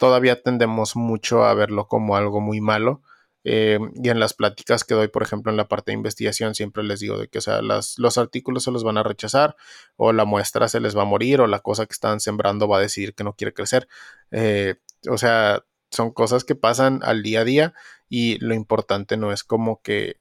todavía 0.02 0.42
tendemos 0.42 0.96
mucho 0.96 1.44
a 1.44 1.54
verlo 1.54 1.86
como 1.86 2.16
algo 2.16 2.40
muy 2.40 2.60
malo. 2.60 3.02
Eh, 3.44 3.78
y 3.94 4.08
en 4.08 4.18
las 4.18 4.34
pláticas 4.34 4.82
que 4.82 4.94
doy, 4.94 5.06
por 5.06 5.22
ejemplo, 5.22 5.52
en 5.52 5.56
la 5.56 5.68
parte 5.68 5.92
de 5.92 5.96
investigación, 5.96 6.56
siempre 6.56 6.82
les 6.82 6.98
digo 6.98 7.18
de 7.18 7.28
que, 7.28 7.38
o 7.38 7.40
sea, 7.40 7.62
los 7.62 8.18
artículos 8.18 8.64
se 8.64 8.72
los 8.72 8.82
van 8.82 8.98
a 8.98 9.04
rechazar, 9.04 9.54
o 9.94 10.12
la 10.12 10.24
muestra 10.24 10.66
se 10.66 10.80
les 10.80 10.96
va 10.96 11.02
a 11.02 11.04
morir, 11.04 11.40
o 11.40 11.46
la 11.46 11.60
cosa 11.60 11.86
que 11.86 11.92
están 11.92 12.18
sembrando 12.18 12.66
va 12.66 12.78
a 12.78 12.80
decidir 12.80 13.14
que 13.14 13.22
no 13.22 13.36
quiere 13.36 13.54
crecer. 13.54 13.86
Eh, 14.32 14.74
o 15.08 15.18
sea, 15.18 15.62
son 15.92 16.10
cosas 16.10 16.42
que 16.42 16.56
pasan 16.56 16.98
al 17.04 17.22
día 17.22 17.42
a 17.42 17.44
día 17.44 17.74
y 18.08 18.38
lo 18.44 18.54
importante 18.54 19.16
no 19.16 19.30
es 19.30 19.44
como 19.44 19.82
que, 19.82 20.16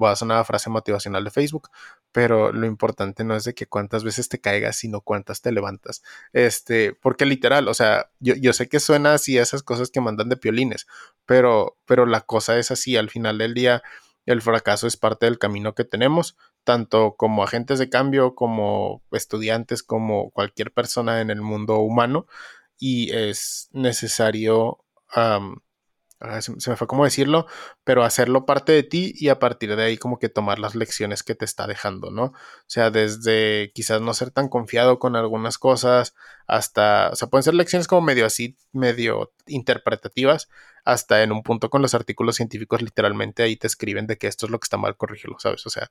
va 0.00 0.12
a 0.12 0.16
sonar 0.16 0.38
una 0.38 0.44
frase 0.44 0.70
motivacional 0.70 1.24
de 1.24 1.30
Facebook, 1.30 1.70
pero 2.12 2.52
lo 2.52 2.66
importante 2.66 3.24
no 3.24 3.34
es 3.36 3.44
de 3.44 3.54
que 3.54 3.66
cuántas 3.66 4.04
veces 4.04 4.28
te 4.28 4.40
caigas, 4.40 4.76
sino 4.76 5.00
cuántas 5.00 5.42
te 5.42 5.52
levantas. 5.52 6.02
Este, 6.32 6.92
porque 6.94 7.26
literal, 7.26 7.68
o 7.68 7.74
sea, 7.74 8.10
yo, 8.20 8.34
yo 8.34 8.52
sé 8.52 8.68
que 8.68 8.80
suena 8.80 9.14
así 9.14 9.38
esas 9.38 9.62
cosas 9.62 9.90
que 9.90 10.00
mandan 10.00 10.28
de 10.28 10.36
piolines, 10.36 10.86
pero, 11.26 11.76
pero 11.86 12.06
la 12.06 12.22
cosa 12.22 12.58
es 12.58 12.70
así, 12.70 12.96
al 12.96 13.10
final 13.10 13.38
del 13.38 13.54
día, 13.54 13.82
el 14.26 14.42
fracaso 14.42 14.86
es 14.86 14.96
parte 14.96 15.26
del 15.26 15.38
camino 15.38 15.74
que 15.74 15.84
tenemos, 15.84 16.36
tanto 16.64 17.16
como 17.16 17.42
agentes 17.42 17.78
de 17.78 17.88
cambio, 17.88 18.34
como 18.34 19.02
estudiantes, 19.10 19.82
como 19.82 20.30
cualquier 20.30 20.72
persona 20.72 21.20
en 21.20 21.30
el 21.30 21.40
mundo 21.40 21.78
humano, 21.78 22.26
y 22.78 23.12
es 23.14 23.68
necesario 23.72 24.78
se, 26.40 26.70
me 26.70 26.76
fue 26.76 26.86
como 26.86 27.04
decirlo, 27.04 27.46
pero 27.84 28.04
hacerlo 28.04 28.46
parte 28.46 28.72
de 28.72 28.82
ti 28.82 29.12
y 29.16 29.28
a 29.28 29.38
partir 29.38 29.74
de 29.76 29.82
ahí 29.84 29.96
como 29.98 30.18
que 30.18 30.28
tomar 30.28 30.58
las 30.58 30.74
lecciones 30.74 31.22
que 31.22 31.34
te 31.34 31.44
está 31.44 31.66
dejando, 31.66 32.10
¿no? 32.10 32.24
O 32.24 32.34
sea, 32.66 32.90
desde 32.90 33.72
quizás 33.74 34.00
no 34.00 34.14
ser 34.14 34.30
tan 34.30 34.48
confiado 34.48 34.98
con 34.98 35.16
algunas 35.16 35.58
cosas 35.58 36.14
hasta, 36.46 37.10
o 37.10 37.16
sea, 37.16 37.28
pueden 37.28 37.42
ser 37.42 37.54
lecciones 37.54 37.88
como 37.88 38.02
medio 38.02 38.26
así, 38.26 38.56
medio 38.72 39.32
interpretativas, 39.46 40.48
hasta 40.84 41.22
en 41.22 41.32
un 41.32 41.42
punto 41.42 41.70
con 41.70 41.82
los 41.82 41.94
artículos 41.94 42.36
científicos 42.36 42.82
literalmente 42.82 43.42
ahí 43.42 43.56
te 43.56 43.66
escriben 43.66 44.06
de 44.06 44.18
que 44.18 44.26
esto 44.26 44.46
es 44.46 44.52
lo 44.52 44.58
que 44.58 44.64
está 44.64 44.76
mal, 44.76 44.96
corrígelo, 44.96 45.36
¿sabes? 45.38 45.66
O 45.66 45.70
sea, 45.70 45.90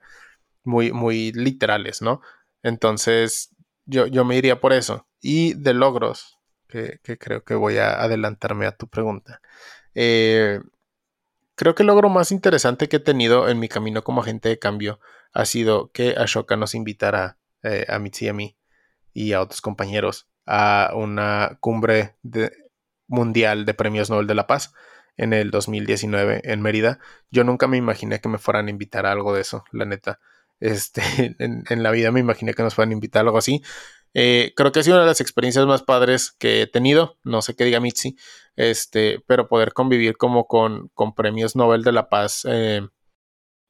muy, 0.63 0.91
muy 0.91 1.31
literales, 1.33 2.01
¿no? 2.01 2.21
Entonces, 2.63 3.51
yo, 3.85 4.07
yo 4.07 4.25
me 4.25 4.37
iría 4.37 4.59
por 4.59 4.73
eso. 4.73 5.07
Y 5.21 5.53
de 5.55 5.73
logros, 5.73 6.39
que, 6.67 6.99
que 7.03 7.17
creo 7.17 7.43
que 7.43 7.55
voy 7.55 7.77
a 7.77 8.01
adelantarme 8.01 8.65
a 8.65 8.75
tu 8.75 8.87
pregunta. 8.87 9.41
Eh, 9.95 10.59
creo 11.55 11.75
que 11.75 11.83
el 11.83 11.87
logro 11.87 12.09
más 12.09 12.31
interesante 12.31 12.89
que 12.89 12.97
he 12.97 12.99
tenido 12.99 13.49
en 13.49 13.59
mi 13.59 13.67
camino 13.67 14.03
como 14.03 14.21
agente 14.21 14.49
de 14.49 14.59
cambio 14.59 14.99
ha 15.33 15.45
sido 15.45 15.91
que 15.91 16.15
Ashoka 16.17 16.55
nos 16.57 16.75
invitara 16.75 17.37
eh, 17.63 17.85
a 17.87 17.99
Mitzi 17.99 18.25
y 18.25 18.27
a 18.29 18.33
mí 18.33 18.57
y 19.13 19.33
a 19.33 19.41
otros 19.41 19.61
compañeros 19.61 20.29
a 20.45 20.91
una 20.95 21.57
cumbre 21.59 22.15
mundial 23.07 23.65
de 23.65 23.73
premios 23.73 24.09
Nobel 24.09 24.27
de 24.27 24.35
la 24.35 24.47
Paz 24.47 24.73
en 25.17 25.33
el 25.33 25.51
2019 25.51 26.41
en 26.43 26.61
Mérida. 26.61 26.99
Yo 27.29 27.43
nunca 27.43 27.67
me 27.67 27.77
imaginé 27.77 28.19
que 28.19 28.29
me 28.29 28.37
fueran 28.37 28.67
a 28.67 28.69
invitar 28.71 29.05
a 29.05 29.11
algo 29.11 29.33
de 29.33 29.41
eso, 29.41 29.63
la 29.71 29.85
neta. 29.85 30.19
Este, 30.59 31.01
en, 31.39 31.63
en 31.69 31.83
la 31.83 31.91
vida 31.91 32.11
me 32.11 32.19
imaginé 32.19 32.53
que 32.53 32.63
nos 32.63 32.75
fueran 32.75 32.91
a 32.91 32.93
invitar 32.93 33.21
a 33.21 33.27
algo 33.27 33.37
así. 33.37 33.61
Eh, 34.13 34.53
creo 34.55 34.71
que 34.71 34.79
ha 34.79 34.83
sido 34.83 34.97
una 34.97 35.03
de 35.03 35.11
las 35.11 35.21
experiencias 35.21 35.65
más 35.65 35.83
padres 35.83 36.31
que 36.31 36.63
he 36.63 36.67
tenido, 36.67 37.17
no 37.23 37.41
sé 37.41 37.55
qué 37.55 37.63
diga 37.63 37.79
Mitzi, 37.79 38.17
este, 38.55 39.23
pero 39.25 39.47
poder 39.47 39.73
convivir 39.73 40.17
como 40.17 40.47
con, 40.47 40.89
con 40.93 41.15
premios 41.15 41.55
Nobel 41.55 41.83
de 41.83 41.93
la 41.93 42.09
Paz 42.09 42.45
eh, 42.49 42.81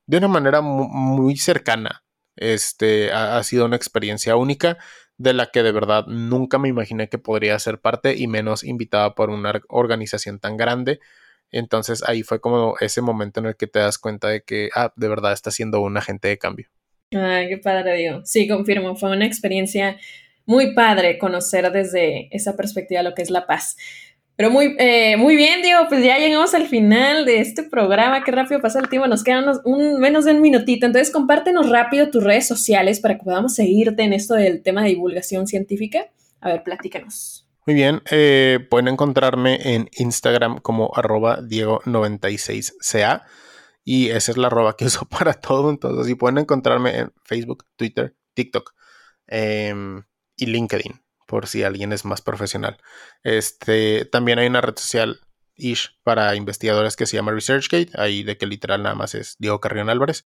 de 0.08 0.18
una 0.18 0.28
manera 0.28 0.62
muy, 0.62 1.38
cercana, 1.38 2.04
este, 2.36 3.12
ha, 3.12 3.42
sido 3.44 3.66
una 3.66 3.76
experiencia 3.76 4.36
única 4.36 4.78
de 5.18 5.34
la 5.34 5.52
que 5.52 5.64
de 5.64 5.72
verdad 5.72 6.06
nunca 6.08 6.58
me 6.58 6.70
imaginé 6.70 7.08
que 7.08 7.18
podría 7.18 7.58
ser 7.60 7.80
parte 7.80 8.18
y 8.18 8.28
menos 8.28 8.64
invitada 8.64 9.14
por 9.16 9.30
una 9.30 9.62
organización 9.70 10.40
tan 10.40 10.58
grande. 10.58 11.00
Entonces 11.52 12.04
ahí 12.08 12.24
fue 12.24 12.42
como 12.42 12.76
ese 12.80 13.02
momento 13.02 13.40
en 13.40 13.46
el 13.48 13.56
que 13.56 13.68
te 13.68 13.80
das 13.80 13.98
cuenta 13.98 14.30
de 14.30 14.42
que, 14.42 14.70
ah, 14.76 14.92
de 14.96 15.08
verdad 15.08 15.34
está 15.34 15.52
siendo 15.52 15.82
un 15.82 15.98
agente 15.98 16.28
de 16.28 16.38
cambio. 16.38 16.68
Ay, 17.12 17.50
qué 17.50 17.58
padre, 17.58 17.96
digo. 17.96 18.22
Sí, 18.26 18.48
confirmo, 18.48 18.96
fue 18.96 19.12
una 19.12 19.26
experiencia 19.26 19.98
muy 20.52 20.74
padre 20.74 21.18
conocer 21.18 21.72
desde 21.72 22.28
esa 22.36 22.58
perspectiva 22.58 23.02
lo 23.04 23.14
que 23.14 23.22
es 23.22 23.30
la 23.30 23.48
paz. 23.48 23.78
Pero 24.36 24.50
muy, 24.50 24.76
eh, 24.80 25.16
muy 25.16 25.38
bien, 25.38 25.62
Diego, 25.62 25.86
pues 25.88 26.04
ya 26.04 26.18
llegamos 26.18 26.54
al 26.54 26.68
final 26.68 27.26
de 27.26 27.40
este 27.40 27.64
programa. 27.64 28.24
Qué 28.26 28.32
rápido 28.32 28.60
pasa 28.60 28.80
el 28.80 28.90
tiempo, 28.90 29.08
nos 29.08 29.24
quedan 29.24 29.46
un, 29.64 30.00
menos 30.00 30.26
de 30.26 30.34
un 30.34 30.42
minutito. 30.42 30.86
Entonces, 30.86 31.14
compártenos 31.14 31.70
rápido 31.70 32.10
tus 32.10 32.24
redes 32.24 32.48
sociales 32.48 33.00
para 33.00 33.18
que 33.18 33.24
podamos 33.24 33.56
seguirte 33.56 34.04
en 34.04 34.12
esto 34.12 34.34
del 34.34 34.62
tema 34.62 34.84
de 34.84 34.90
divulgación 34.90 35.48
científica. 35.48 36.08
A 36.42 36.50
ver, 36.50 36.64
platícanos. 36.64 37.48
Muy 37.66 37.76
bien, 37.76 38.02
eh, 38.12 38.60
pueden 38.70 38.90
encontrarme 38.90 39.58
en 39.64 39.90
Instagram 39.98 40.58
como 40.58 40.92
arroba 40.96 41.40
Diego96CA 41.42 43.22
y 43.86 44.10
esa 44.10 44.32
es 44.32 44.38
la 44.38 44.48
arroba 44.48 44.76
que 44.76 44.86
uso 44.92 45.06
para 45.06 45.34
todo. 45.34 45.70
Entonces, 45.70 46.08
si 46.08 46.16
pueden 46.16 46.40
encontrarme 46.40 46.98
en 46.98 47.14
Facebook, 47.24 47.66
Twitter, 47.78 48.16
TikTok. 48.34 48.74
Em, 49.28 50.04
y 50.42 50.48
LinkedIn, 50.48 51.04
por 51.28 51.48
si 51.48 51.64
alguien 51.64 51.94
es 51.94 52.04
más 52.04 52.22
profesional. 52.22 52.78
Este, 53.24 54.06
también 54.06 54.40
hay 54.40 54.48
una 54.48 54.62
red 54.62 54.74
social 54.76 55.20
ish 55.56 56.00
para 56.04 56.36
investigadores 56.36 56.96
que 56.96 57.06
se 57.06 57.16
llama 57.16 57.32
ResearchGate, 57.32 57.92
ahí 57.94 58.24
de 58.24 58.38
que 58.38 58.48
literal 58.48 58.82
nada 58.82 58.96
más 58.96 59.14
es 59.14 59.36
Diego 59.38 59.60
Carrión 59.60 59.90
Álvarez. 59.90 60.26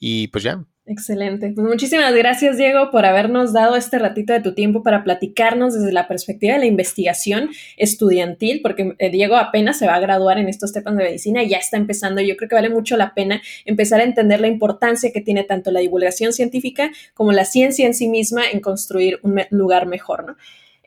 Y 0.00 0.28
pues 0.28 0.42
ya. 0.42 0.64
Excelente. 0.86 1.52
Pues 1.54 1.64
muchísimas 1.64 2.12
gracias, 2.14 2.56
Diego, 2.56 2.90
por 2.90 3.06
habernos 3.06 3.52
dado 3.52 3.76
este 3.76 3.96
ratito 4.00 4.32
de 4.32 4.40
tu 4.40 4.54
tiempo 4.54 4.82
para 4.82 5.04
platicarnos 5.04 5.72
desde 5.72 5.92
la 5.92 6.08
perspectiva 6.08 6.54
de 6.54 6.58
la 6.58 6.66
investigación 6.66 7.50
estudiantil, 7.76 8.60
porque 8.60 8.96
eh, 8.98 9.10
Diego 9.10 9.36
apenas 9.36 9.78
se 9.78 9.86
va 9.86 9.94
a 9.94 10.00
graduar 10.00 10.38
en 10.38 10.48
estos 10.48 10.72
temas 10.72 10.96
de 10.96 11.04
medicina 11.04 11.44
y 11.44 11.50
ya 11.50 11.58
está 11.58 11.76
empezando. 11.76 12.20
Yo 12.22 12.36
creo 12.36 12.48
que 12.48 12.56
vale 12.56 12.70
mucho 12.70 12.96
la 12.96 13.14
pena 13.14 13.40
empezar 13.66 14.00
a 14.00 14.04
entender 14.04 14.40
la 14.40 14.48
importancia 14.48 15.12
que 15.12 15.20
tiene 15.20 15.44
tanto 15.44 15.70
la 15.70 15.78
divulgación 15.78 16.32
científica 16.32 16.90
como 17.14 17.30
la 17.30 17.44
ciencia 17.44 17.86
en 17.86 17.94
sí 17.94 18.08
misma 18.08 18.42
en 18.50 18.58
construir 18.58 19.20
un 19.22 19.40
lugar 19.50 19.86
mejor, 19.86 20.26
¿no? 20.26 20.36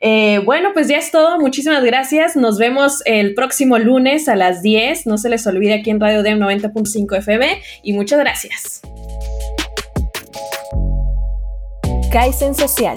Eh, 0.06 0.40
bueno, 0.44 0.72
pues 0.74 0.88
ya 0.88 0.98
es 0.98 1.10
todo. 1.12 1.40
Muchísimas 1.40 1.82
gracias. 1.82 2.36
Nos 2.36 2.58
vemos 2.58 3.00
el 3.06 3.32
próximo 3.32 3.78
lunes 3.78 4.28
a 4.28 4.36
las 4.36 4.60
10. 4.60 5.06
No 5.06 5.16
se 5.16 5.30
les 5.30 5.46
olvide 5.46 5.72
aquí 5.72 5.88
en 5.88 5.98
Radio 5.98 6.22
DEM 6.22 6.40
90.5 6.40 7.22
FB 7.22 7.62
y 7.82 7.94
muchas 7.94 8.18
gracias. 8.18 8.82
Kaizen 12.14 12.54
Social. 12.54 12.94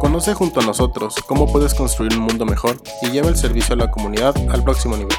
Conoce 0.00 0.34
junto 0.34 0.58
a 0.58 0.64
nosotros 0.64 1.14
cómo 1.24 1.46
puedes 1.46 1.72
construir 1.72 2.14
un 2.14 2.24
mundo 2.24 2.44
mejor 2.44 2.76
y 3.00 3.10
lleva 3.10 3.28
el 3.28 3.36
servicio 3.36 3.74
a 3.74 3.78
la 3.78 3.92
comunidad 3.92 4.34
al 4.50 4.64
próximo 4.64 4.96
nivel. 4.96 5.16